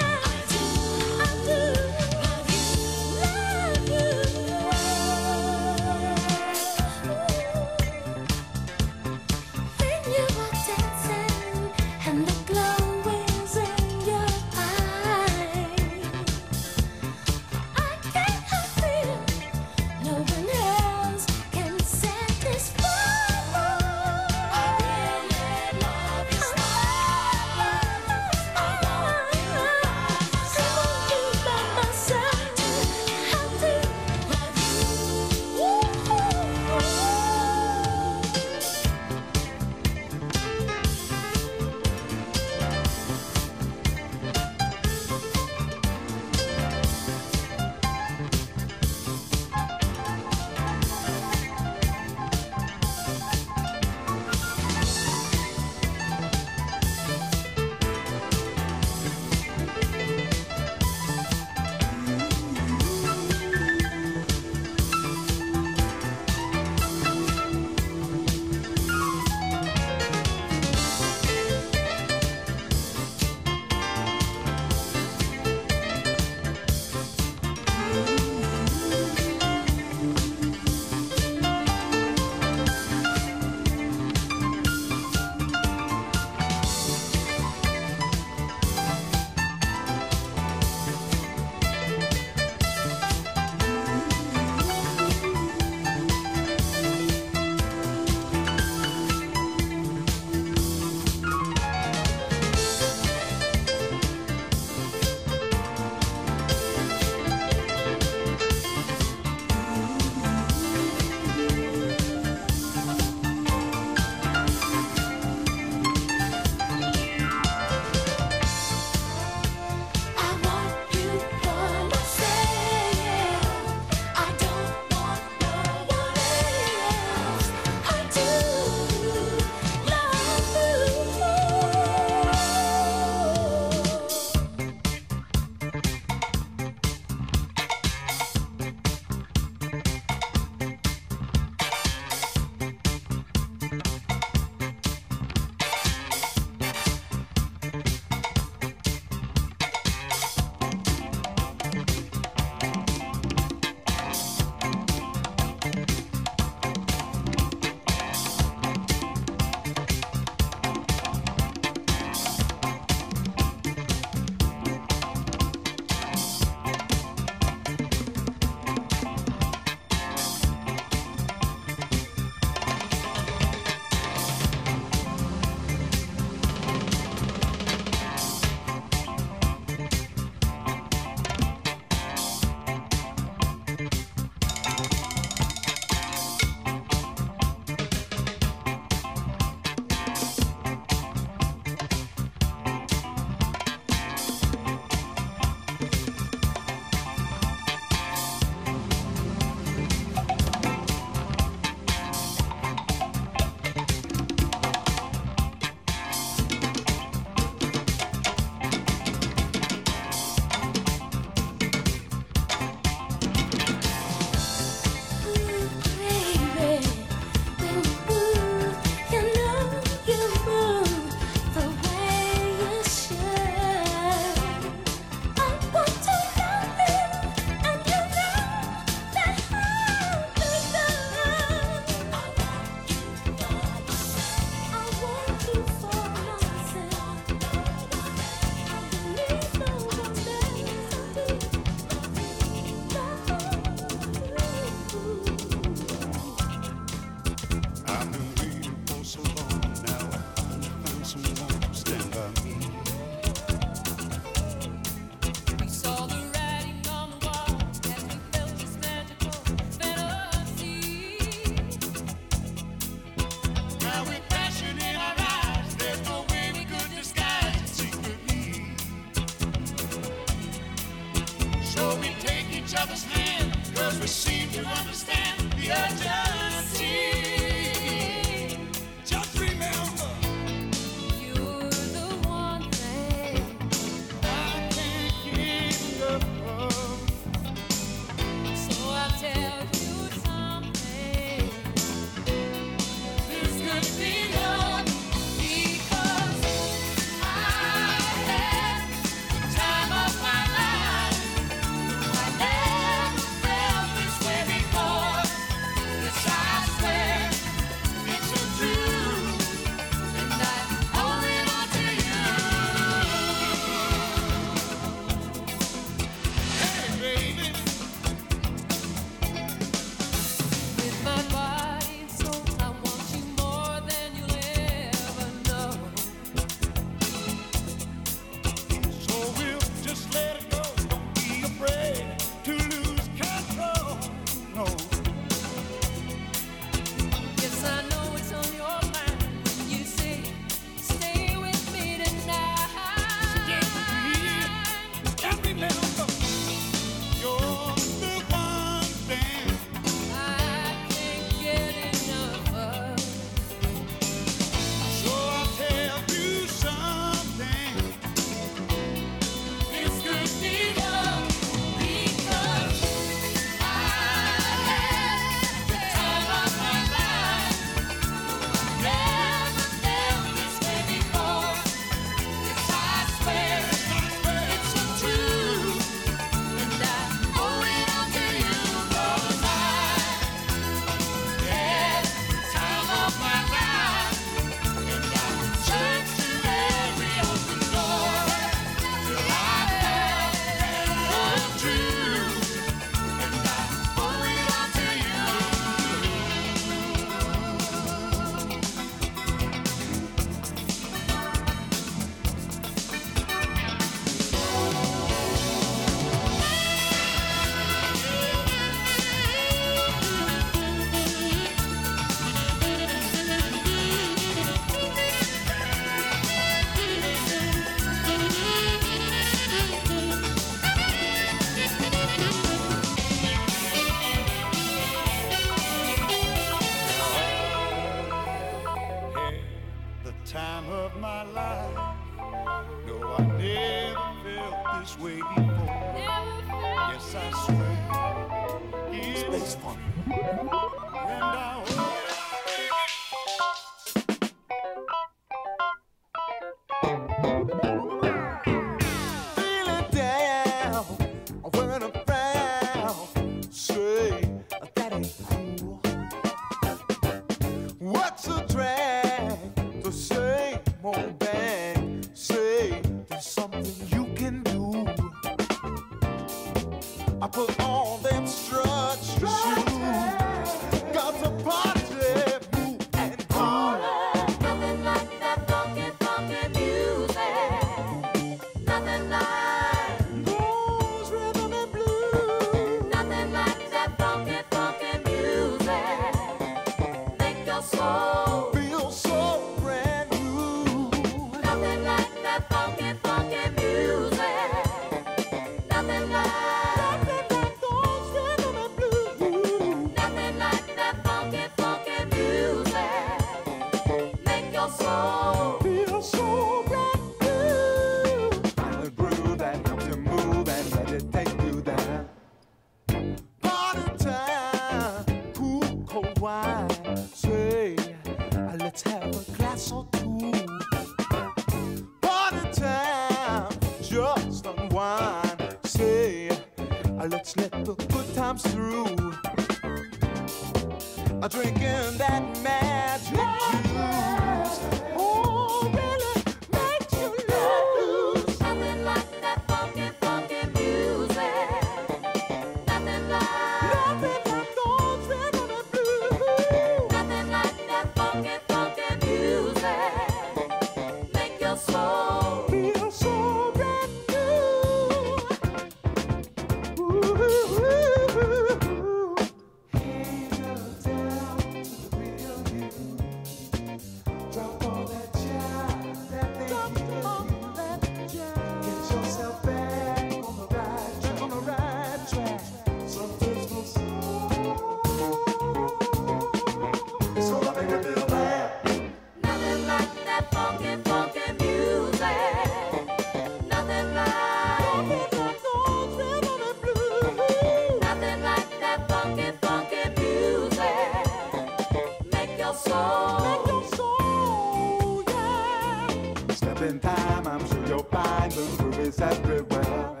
[596.35, 600.00] Step in time, I'm sure you'll find the groove is everywhere.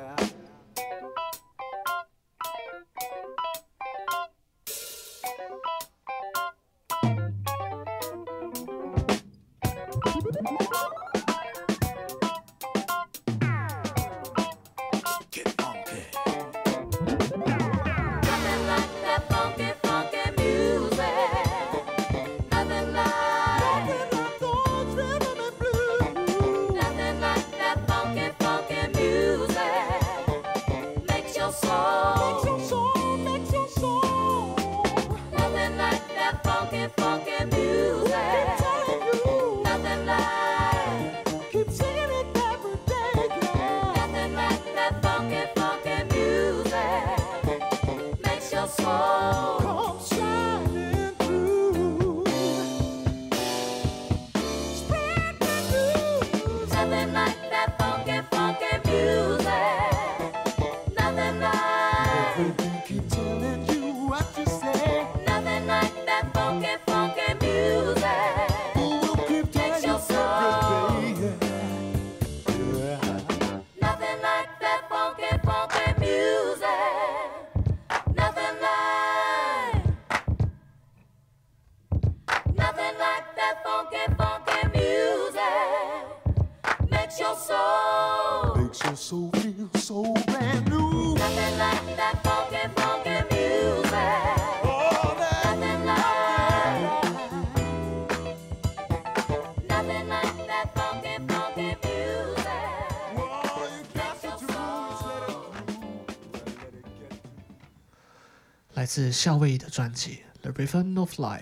[108.93, 111.39] 自夏威夷的专辑《The Rhythm of Life》，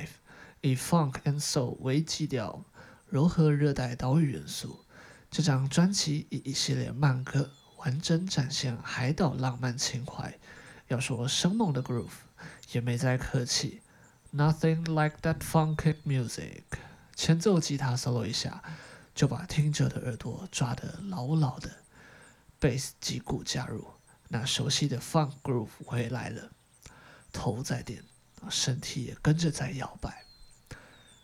[0.62, 2.64] 以 Funk and Soul 为基调，
[3.08, 4.86] 柔和热带岛屿元素。
[5.32, 10.38] 这张专辑以一系列慢歌完整展现海岛浪漫情怀。
[10.90, 12.20] 要说生猛的 groove，
[12.72, 13.82] 也没再客气。
[14.32, 16.62] Nothing like that funky music。
[17.16, 18.62] 前奏吉他 solo 一下，
[19.16, 21.78] 就把听者的耳朵抓得牢牢的。
[22.62, 23.88] Bass 击鼓加入，
[24.28, 26.52] 那熟悉的 funk groove 回来了。
[27.32, 28.04] 头在点，
[28.50, 30.26] 身体也跟着在摇摆。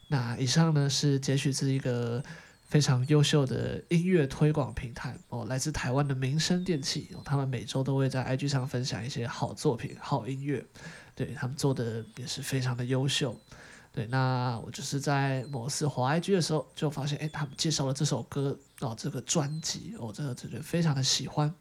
[0.07, 2.23] 那以上呢是截取自一个
[2.67, 10.63] 非常优秀的音乐推广平台哦，来自台湾的民生电器哦，他们每周都会在 IG 上分享一些好作品、好音乐，
[11.15, 13.39] 对他们做的也是非常的优秀。
[13.91, 21.51] 对，那我就是在某次滑 IG 的时候就发现，哎，他们介绍了这首歌哦，这个专辑哦，这个真的非常的喜欢，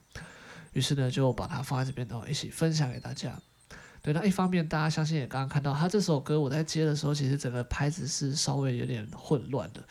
[0.72, 3.40] 于是呢就把它放在这边哦，一起分享给大家。
[4.04, 9.82] 对，那一方面大家相信也刚刚看到，他这首歌我在接的时候，其实整个拍子是稍微有点混乱的，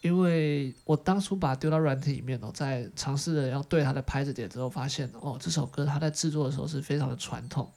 [0.00, 7.70] 因为我当初把丢到软体里面哦，在尝试着要对它的拍子点之后，发现哦，这首歌它在制作的时候是非常的传统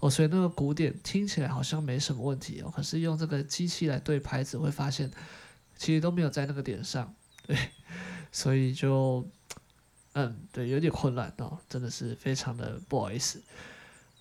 [0.00, 5.08] 哦，所以那个鼓点听起来好像没什么问题哦，可是用这个机器来对拍子，会发现
[5.76, 7.14] 其实都没有在那个点上，
[7.46, 7.56] 对，
[8.32, 9.24] 所以就
[10.14, 13.40] 嗯，对，有点混乱哦，真的是非常的不好意思。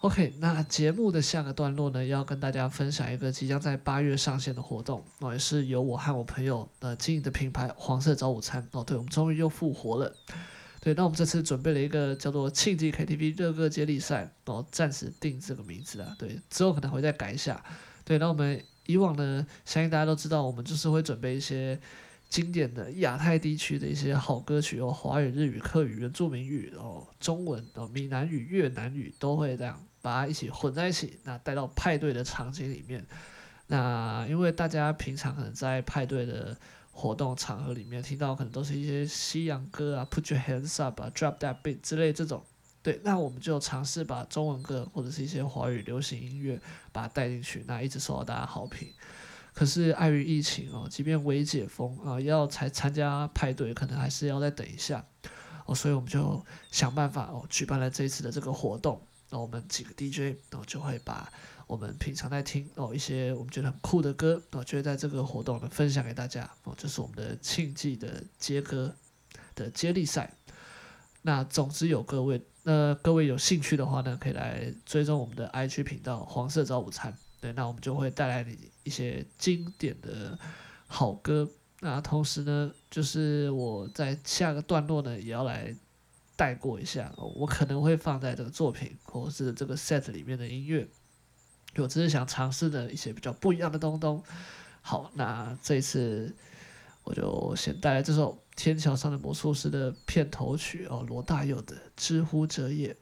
[0.02, 10.16] OK，那节目的下个段落呢，要跟大家分享一个即将在八月上线的活动哦，也是由我和我朋友呃经营的品牌黄色早午餐哦，对，我们终于又复活了。
[10.82, 17.62] 对，那我们这次准备了一个叫做庆记 KTV 热歌接力赛哦，暂时定这个名字啊，对，之后可能会再改一下。
[18.06, 21.78] 对，那我们以往呢，相信大家都知道，我们就是会准备一些
[22.30, 29.84] 经典的亚太地区的一些好歌曲哦，华语、日语、客语、原住民语哦，中文哦，闽南语、越南语都会这样。
[30.02, 33.06] 把它一起混在一起，那带到派对的场景里面。
[33.68, 36.58] 那因为大家平常可能在派对的
[36.92, 42.44] 活动场合里面听到，可能都是一些西洋歌啊，Put your hands up 啊，Drop that beat 之类这种。
[42.82, 46.58] 对，那我们就尝试把中文歌或者是一些华语流行音乐
[46.94, 48.88] 把它带进去，那一直受到大家好评。
[49.54, 55.04] 可是碍于疫情哦，即便微解封啊，要才参加派对，可能还是要再等一下
[55.66, 56.42] 哦，所以我们就
[56.72, 59.02] 想办法哦，举办了这一次的这个活动。
[59.30, 61.32] 那我们几个 DJ，然后就会把
[61.68, 68.96] 我们平常在听哦一些我们觉得很酷的歌，然后就会在这个活动呢分享给大家哦，这是我们的庆记的接歌
[69.54, 70.34] 的接力赛。
[71.24, 77.14] 那总之有各位，那各位有兴趣的话呢，可以来追踪我们的 IG 频道黄色早午餐。
[77.42, 80.40] 对，那我们就会带来你一些经典的
[80.88, 81.50] 好歌。
[81.82, 85.76] 那同时呢，就是我在下个段落呢，也要来。
[86.38, 90.88] 带过一下，我可能会放在这个作品或是这个 set 里面的音乐，
[91.76, 94.24] 我只是想尝试的一些比较不一样的东东。
[94.82, 96.34] 好，那这次
[97.04, 102.94] 我就先带来这首天桥上的魔术师》的片头曲哦，罗大佑的《知乎者也》。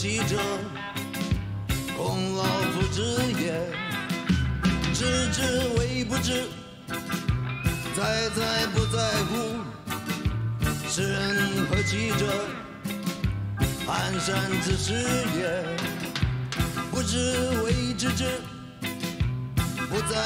[0.00, 0.38] 其者，
[1.94, 3.02] 孔老夫子
[3.38, 3.52] 也。
[4.94, 5.42] 知之
[5.76, 6.44] 为不知，
[7.94, 8.98] 在在不在
[9.28, 9.60] 乎，
[10.88, 12.24] 知人何其者，
[13.86, 14.94] 寒山之士
[15.38, 15.62] 也。
[16.90, 18.24] 不知为知之，
[19.90, 20.16] 不在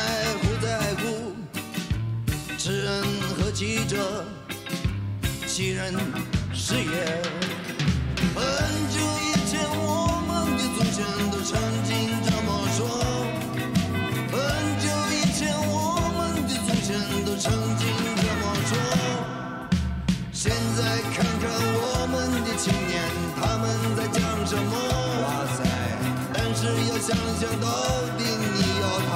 [0.41, 1.35] 乎在乎。
[2.57, 3.03] 知人
[3.37, 4.25] 何其者，
[5.49, 5.93] 其人
[6.53, 7.21] 是也。
[8.33, 8.45] 本
[8.89, 9.24] 就，
[10.95, 11.93] 们的祖先都曾经
[12.23, 12.87] 这么说。
[14.31, 14.39] 很
[14.79, 15.75] 久以前，我
[16.17, 16.95] 们的祖先
[17.25, 17.83] 都曾经
[18.17, 18.73] 这么说。
[20.33, 20.79] 现在
[21.13, 22.15] 看看我们
[22.45, 22.95] 的青年，
[23.35, 23.63] 他们
[23.97, 24.73] 在讲什么？
[25.23, 25.27] 哇
[25.57, 25.59] 塞！
[26.33, 27.67] 但是要想想到
[28.17, 28.23] 底，
[28.55, 29.13] 你要他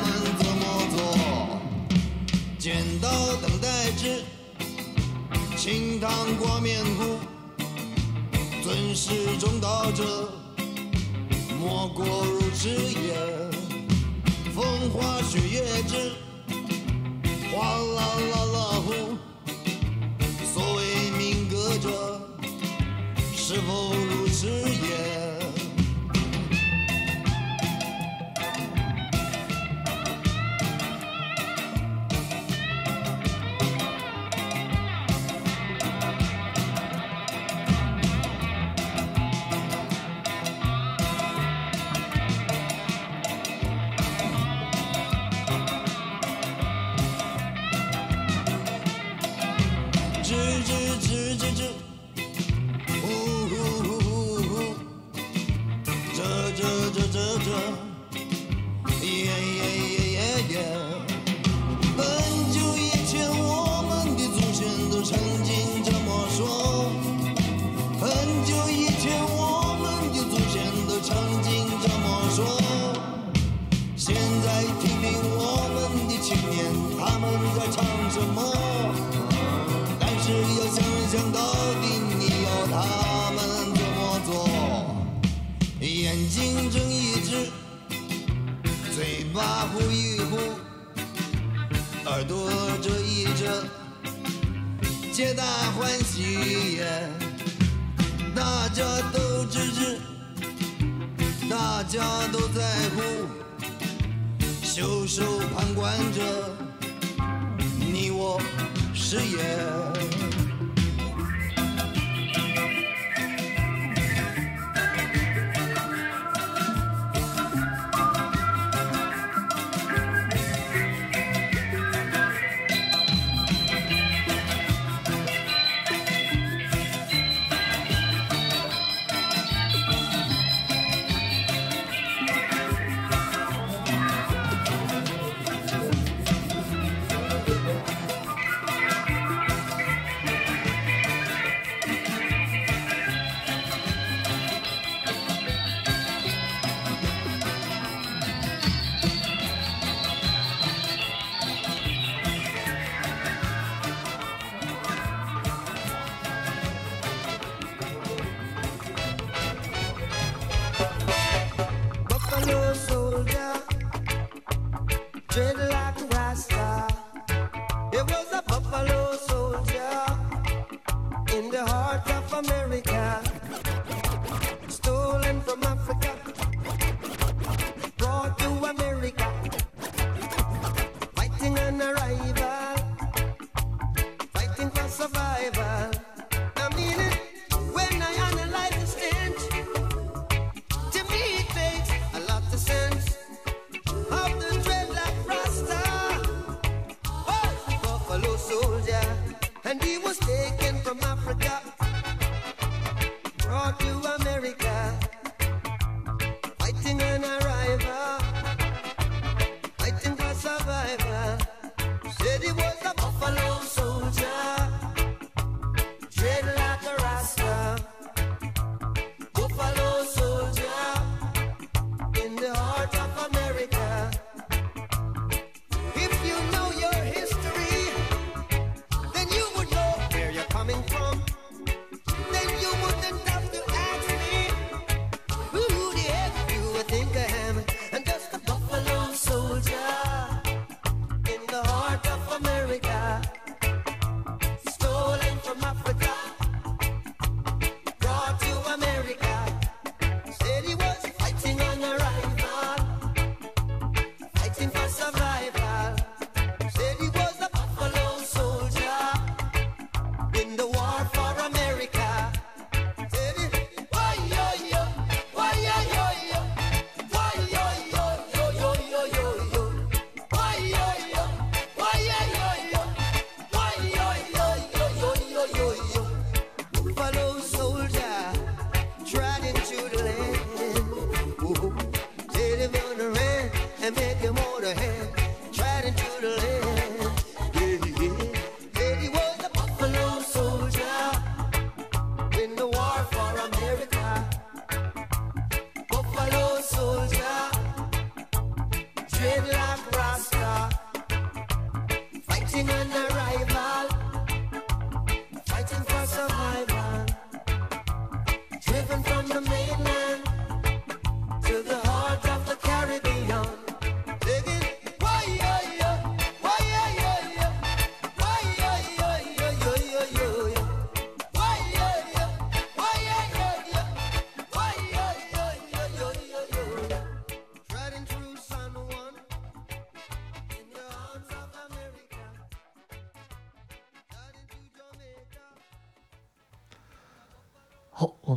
[0.00, 0.06] 们
[0.38, 0.62] 怎么
[0.96, 0.98] 做？
[2.58, 2.66] 剪
[3.00, 3.06] 刀
[3.42, 4.24] 等待之，
[5.56, 7.18] 清汤挂面糊，
[8.62, 10.30] 尊师重道者，
[11.58, 13.16] 莫过如此也。
[14.54, 16.12] 风花雪月之，
[17.52, 18.37] 哗啦啦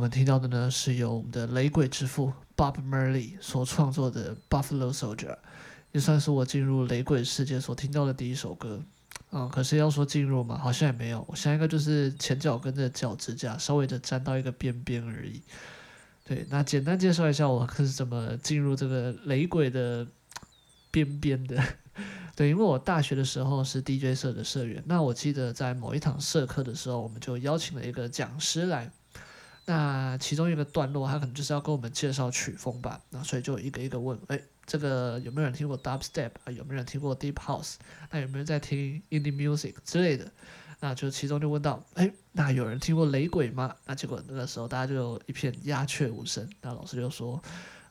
[0.02, 5.30] 我们听到的呢是由我们的雷鬼之父 Bob Marley 所创作的《Buffalo Soldier》，
[5.92, 8.82] 也算是我进入雷鬼世界所听到的第一首歌。
[9.30, 11.24] 嗯，可是要说进入嘛，好像也没有。
[11.28, 15.40] 我现在应该就是前脚跟着脚趾甲稍微的沾到一个边边而已。
[16.24, 20.04] 对，那简单介绍一下我是怎么进入这个雷鬼的
[20.90, 21.62] 边边的。
[22.34, 28.90] 对，因为我大学的时候是 DJ 社的社员，那我记得在某一堂社课的时候，我们就邀请了一个讲师来。
[29.72, 36.52] 那其中一个段落，他可能就是要跟我们介绍曲风吧，那所以就一个一个问，哎，这个有没有人听过 Dubstep 啊？
[36.52, 37.76] 有没有人听过 Deep House？
[38.10, 40.30] 那有没有在听 Indie Music 之类的？
[40.80, 43.74] 那就其中就问到，哎，那有人听过雷鬼吗？
[43.86, 46.46] 那结果那个时候大家就一片鸦雀无声。
[46.60, 47.42] 那老师就说，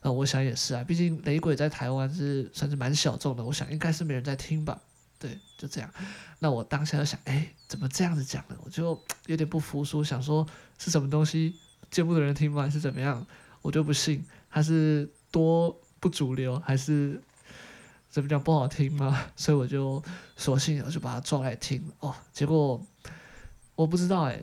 [0.02, 4.80] 呃，我想也是啊，毕竟雷鬼在台湾是算是蛮小众的，我想应该是没人在听吧。
[5.18, 5.90] 对，就这样。
[6.38, 8.56] 那我当下就想，哎，怎么这样子讲呢？
[8.64, 8.96] 我就
[9.26, 10.46] 有点不服输，想说
[10.78, 11.54] 是什么东西
[11.92, 12.62] 见不得人听吗？
[12.62, 13.24] 还是怎么样？
[13.60, 17.20] 我就不信他是多不主流，还是
[18.10, 19.26] 怎么讲不好听吗？
[19.36, 20.02] 所以我就
[20.36, 21.92] 索性我就把它抓来听。
[22.00, 22.84] 哦，结果
[23.76, 24.42] 我不知道哎，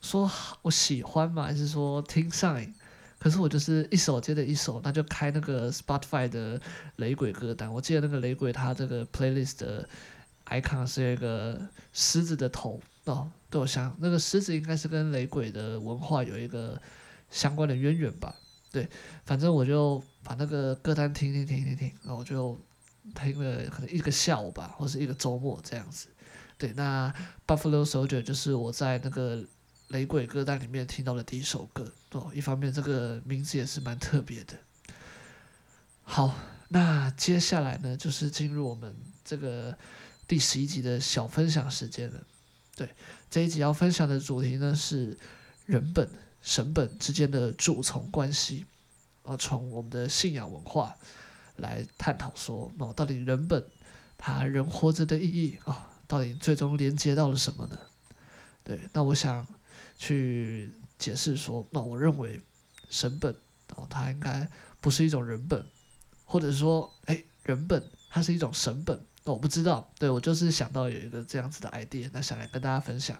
[0.00, 0.30] 说
[0.62, 1.42] 我喜欢吗？
[1.42, 2.72] 还是说听上瘾？
[3.18, 6.60] 可是我就是一首接着一首，那就开那个 Spotify 的
[6.96, 7.72] 雷鬼歌单。
[7.72, 9.88] 我记得那个雷鬼它这个 playlist 的。
[10.50, 11.60] Icon 是一个
[11.92, 16.80] 狮子的头哦，对，我想那个狮子应该是跟雷鬼的文化有一个
[17.30, 18.34] 相关的渊源吧。
[18.70, 18.88] 对，
[19.24, 22.60] 反正我就把那个歌单听听听听听，然后我就
[23.14, 26.08] 听了可能一个下午吧，或是一个周末这样子。
[26.58, 27.12] 对，那
[27.46, 29.42] Buffalo Soldier 就是我在那个
[29.88, 32.30] 雷鬼歌单里面听到的第一首歌哦。
[32.34, 34.54] 一方面这个名字也是蛮特别的。
[36.02, 36.36] 好，
[36.68, 38.94] 那接下来呢，就是进入我们
[39.24, 39.76] 这个。
[40.30, 42.24] 第十一集的小分享时间了，
[42.76, 42.88] 对，
[43.28, 45.18] 这一集要分享的主题呢是
[45.66, 46.08] 人本、
[46.40, 48.64] 神本之间的主从关系，
[49.24, 50.94] 啊，从我们的信仰文化
[51.56, 53.66] 来探讨说，哦，到底人本
[54.16, 57.76] 他人活着的意义啊，到底最终连接到了什么呢？
[58.62, 59.44] 对，那我想
[59.98, 62.40] 去解释说，那我认为
[62.88, 63.34] 神本
[63.74, 64.48] 哦，它应该
[64.80, 65.66] 不是一种人本，
[66.24, 69.04] 或者说，哎，人本它是一种神本。
[69.24, 73.16] 我不知道，对，我就是想到有一个这样子的 idea，那想来跟大家分享。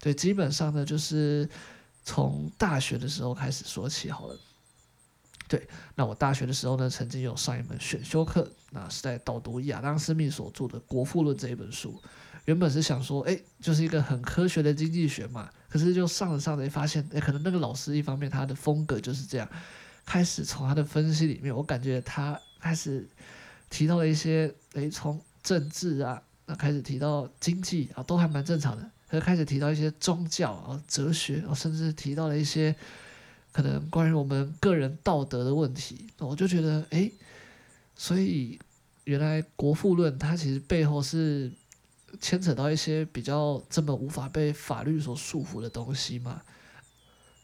[0.00, 1.48] 对，基本上呢，就是
[2.02, 4.38] 从大学的时候开始说起好了。
[5.46, 12.02] 对，那我大学的时候呢，曾经有上一门选修课，那是在导读亚当·斯密所著的《国富论》这一本书。
[12.46, 15.50] 原本是想说，哎，就是一个很科学的经济学嘛。
[15.68, 19.48] 可是就上着上着，发现，哎，可能那个老师一方面他的风格就是这样，
[20.04, 23.08] 开始从他的分析里面，我感觉他开始
[23.70, 28.90] 提到了一些，哎，从政治啊，那开始提到经济啊，都还蛮正常的。
[29.06, 32.74] 可是开始提到一些宗教啊、哲学啊，甚至提到了一些
[33.52, 37.08] 可能关于我们个人道德的问题，我就觉得，哎，
[37.94, 38.58] 所以
[39.04, 41.52] 原来《国富论》它其实背后是
[42.20, 46.42] 牵扯到一些比较这么无法被法律所束缚的东西嘛。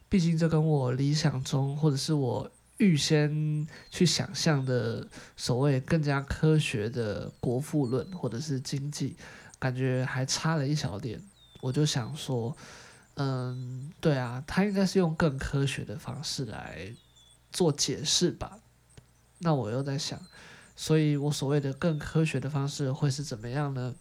[0.08, 2.50] 毕竟这跟我理想中，或者是我。
[2.80, 9.14] 预先去想象的所谓更加科学的国富论或者是经济，
[9.58, 11.22] 感觉还差了一小点。
[11.60, 12.56] 我就想说，
[13.14, 16.92] 嗯，对啊，他应该是用更科学的方式来
[17.52, 18.58] 做解释吧。
[19.40, 20.18] 那我又在想，
[20.74, 23.94] 所以我所谓的更科学的方式会是怎么样呢？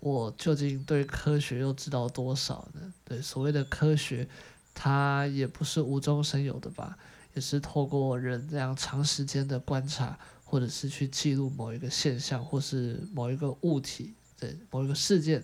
[0.00, 2.92] 我究竟对科学又知道多少呢？
[3.04, 4.26] 对，所谓的科学，
[4.72, 6.98] 它也不是无中生有的吧。
[7.34, 15.42] 也是透过人这样长时间的观察，或者是去记录某一个现象，或是某一个物体，对某一个事件，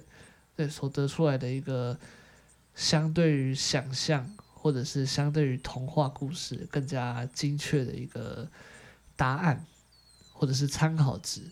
[0.57, 1.99] 对所得出来的一个
[2.75, 8.49] 相对于想象，或者是相对于童话故事更加精确的一个
[9.17, 9.67] 答案，
[10.33, 11.43] 或者是参考值。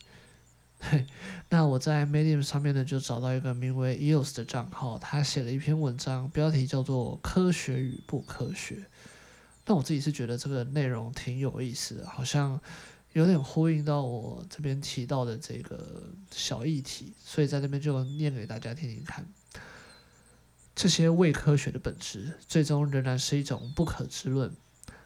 [0.78, 1.04] 对，
[1.48, 8.76] 那我在 Medium 上面呢，就找到一个名为 EOS 的账号，他写了一篇文章，标题叫做《科学与不科学》。
[9.68, 12.58] 但我自己是觉得这个内容挺有意思的，好像
[13.12, 19.28] 有点呼应到我这边提到的这个小议题，所以在这边就念给大家听听看。
[20.74, 24.50] 这些伪科学的本质，最终仍然是一种不可知论，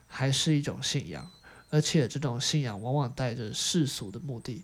[0.07, 1.29] 还是一种信仰，
[1.71, 4.63] 而且这种信仰往往带着世俗的目的，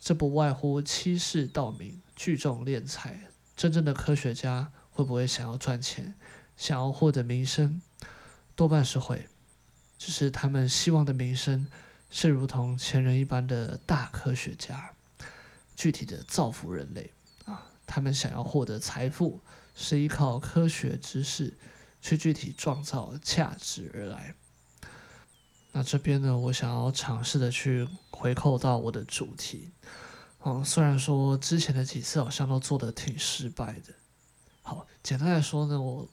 [0.00, 3.28] 这不外乎欺世盗名、聚众敛财。
[3.56, 6.16] 真正的科学家会不会想要赚钱，
[6.56, 7.80] 想要获得名声？
[8.56, 9.28] 多半是会。
[9.98, 11.66] 只是他们希望的名声
[12.10, 14.92] 是如同前人一般的大科学家，
[15.74, 17.12] 具体的造福人类
[17.44, 17.66] 啊。
[17.86, 19.40] 他们想要获得财富，
[19.74, 21.54] 是依靠科学知识，
[22.00, 24.34] 去具体创造价值而来。
[25.72, 29.70] 那这边呢，我想要尝试的去回扣到我的主题。
[30.44, 33.92] 嗯，虽然说之前的几次好像都做得挺失败的。
[34.62, 36.08] 好，简单来说呢，我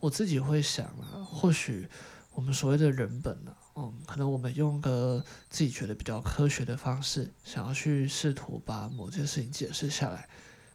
[0.00, 1.88] 我自己会想啊，或许
[2.36, 10.28] 我们所谓的人本呢，嗯，可能我们用个自己觉得比较科学的方式，想要去试图把某件事情解释下来。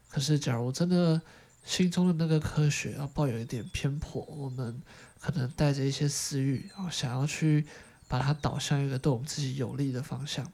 [0.09, 1.21] 可是，假如真的
[1.63, 4.81] 心中的那个科学要抱有一点偏颇，我们
[5.19, 7.65] 可能带着一些私欲，然后想要去。
[8.07, 10.45] 把它导向一个对我们自己有利的方向，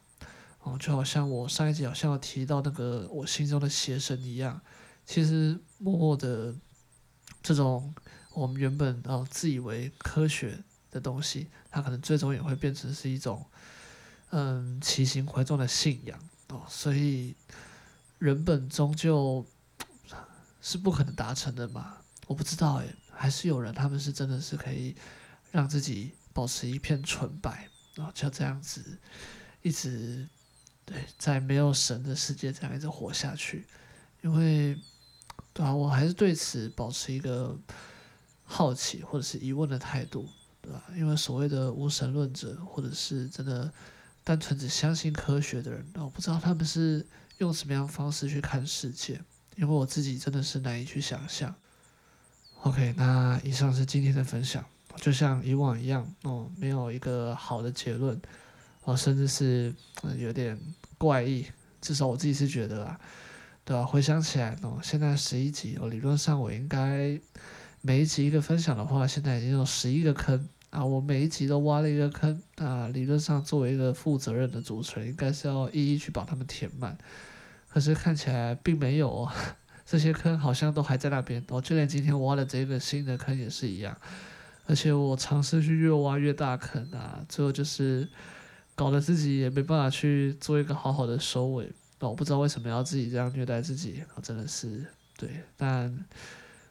[0.62, 4.60] 哦，就好像我上一集好像有提到那个我心中的邪神一样，
[5.04, 6.54] 其实默默的
[7.42, 7.92] 这种
[8.32, 13.44] 我们原本哦自以为科学的东西，它可能最终也会变成是一种
[14.30, 17.34] 嗯奇形怪状的信仰哦，所以
[18.18, 19.46] 人本终究
[20.60, 24.94] 是不可能达成的嘛，我不知道诶，还是有人他们是真的是可以
[25.50, 26.14] 让自己。
[26.34, 28.96] 保持一片纯白，然后就这样子
[29.60, 30.28] 一直
[30.84, 33.66] 对，在没有神的世界这样一直活下去，
[34.22, 34.78] 因为
[35.52, 37.58] 对啊，我还是对此保持一个
[38.44, 40.28] 好奇或者是疑问的态度，
[40.68, 40.82] 对吧？
[40.94, 43.72] 因为所谓的无神论者，或者是真的
[44.22, 47.06] 单纯只相信科学的人，那我不知道他们是
[47.38, 49.18] 用什么样的方式去看世界，
[49.56, 51.54] 因为我自己真的是难以去想象。
[52.64, 54.62] OK，那以上是今天的分享。
[54.96, 58.20] 就像以往一样，哦，没有一个好的结论，
[58.82, 59.72] 哦，甚至是
[60.18, 60.58] 有点
[60.98, 61.46] 怪异，
[61.80, 63.00] 至少我自己是觉得啊，
[63.64, 63.86] 对吧？
[63.86, 67.18] 回想起来，哦，现在十一集，哦，理论上我应该
[67.80, 76.96] 每一集一个分享的话，现在已经有十一个坑啊，我每一集都挖了一个坑啊，理论上作为一个负责任的主持人，应该是要一一去把它们填满，
[77.68, 79.32] 可是看起来并没有哦，
[79.86, 83.96] 这些坑好像都还在那边，哦，就连今天挖的这个新的坑也是一样。
[84.66, 88.06] 而且我尝试去越挖越大坑啊，最后就是
[88.74, 91.72] 搞得自己也没办法去做一个好好的收尾。
[92.00, 94.84] 那我不知道为什么要自己这样虐待自己，我真的是
[95.16, 95.98] 对，但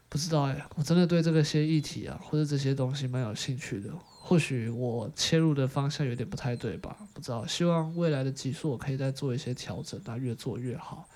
[0.10, 3.90] 不知道哎，我真的对这个些议题啊，或者这些东西蛮有兴趣的。
[4.08, 6.98] 或许我切入的方向有点不太对吧？
[7.14, 11.08] 不知道，希望未来的集数我可以再做一些调整，那越做越好。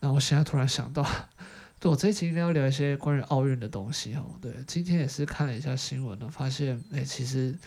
[0.00, 1.06] 那我现在突然想到。
[1.80, 4.24] 对，我这一期应该要聊一些关于奥运的东西哦。
[4.40, 7.58] 对，今天也是看了一下新闻呢，发现哎，其实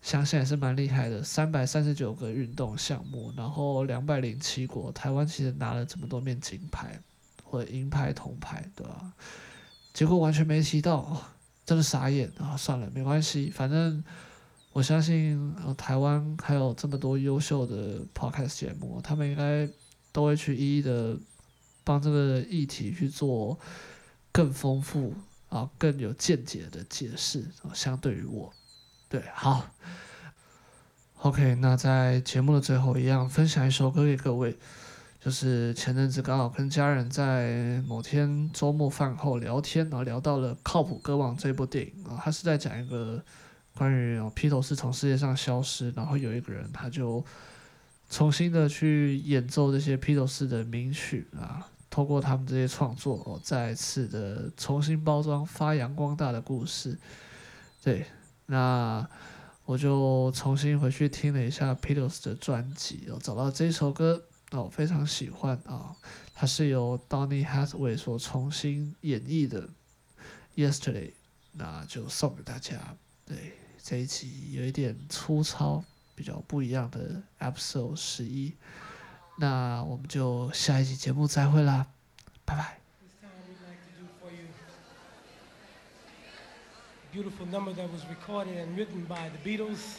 [0.00, 6.98] 想想也是蛮厉害的，三百三十九个运动项目，然后两百零七国，台湾其实拿了这么多面金牌
[7.52, 9.12] 或银牌、铜牌，对吧？
[9.92, 11.20] 结果完全没提到，
[11.66, 12.56] 真的傻眼啊！
[12.56, 14.02] 算了，没关系，反正
[14.72, 19.68] 我相信台湾还有这么多优秀的 podcast 节目，他们应该
[20.10, 21.18] 都会去一一的。
[21.84, 23.58] 帮这个议题去做
[24.30, 25.12] 更丰富
[25.48, 28.52] 啊、更有见解的解释啊，相对于我，
[29.08, 29.66] 对，好
[31.22, 34.56] ，OK，那在节目的最后一样分享一首歌给各位，
[35.24, 43.22] 就是前阵子刚好跟家人在某天周末饭后聊天，然后聊到了《靠谱歌王》这部电影啊，他是在讲一个
[43.76, 47.24] 关于披头士从世界上消失，然后有一个人他就
[48.10, 51.68] 重新的去演奏这些披头士的名曲啊。
[51.88, 56.98] 透过他们这些创作，哦，再次的重新包装、发扬光大的故事。
[57.84, 58.06] 对，
[58.46, 59.06] 那
[59.66, 64.22] 我就重新回去听了一下披头士的专辑，我，找到这首歌，
[64.52, 65.96] 哦，非常喜欢啊，
[66.34, 69.66] 它是由 Donny Hathaway 所重新演绎的
[70.54, 71.10] 《Yesterday》，
[71.52, 72.78] 那就送给大家。
[73.24, 75.82] 对，这一集有一点粗糙，
[76.14, 78.52] 比较不一样的 Episode 十一。
[79.38, 81.86] 那我们就下一期节目再会啦，
[82.44, 82.78] 拜拜。
[87.14, 89.98] Beautiful number that was recorded and written by the Beatles.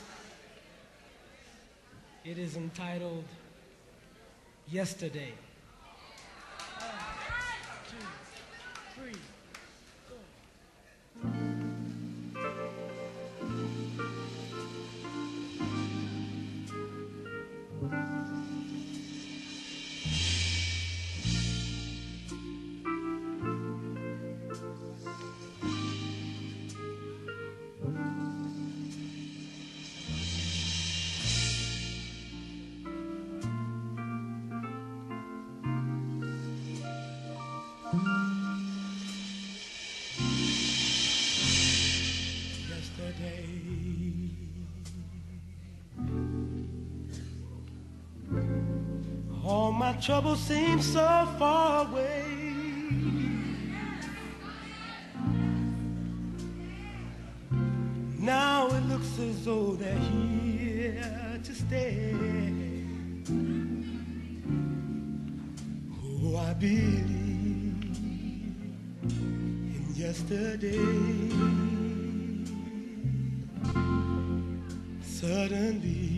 [2.23, 3.25] It is entitled
[4.71, 5.33] Yesterday.
[50.03, 52.25] Trouble seems so far away.
[58.19, 62.13] Now it looks as though they're here to stay.
[66.03, 67.85] Oh, I believe
[69.03, 70.83] in yesterday.
[75.01, 76.12] Suddenly.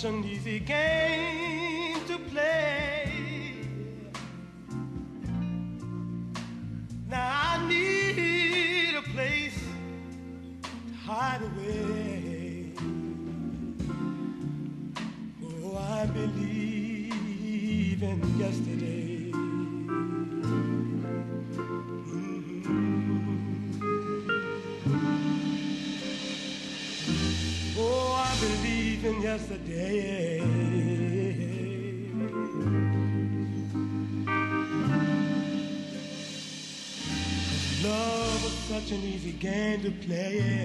[0.00, 0.99] such an easy game.
[39.90, 40.02] Playing.
[40.06, 40.59] play it.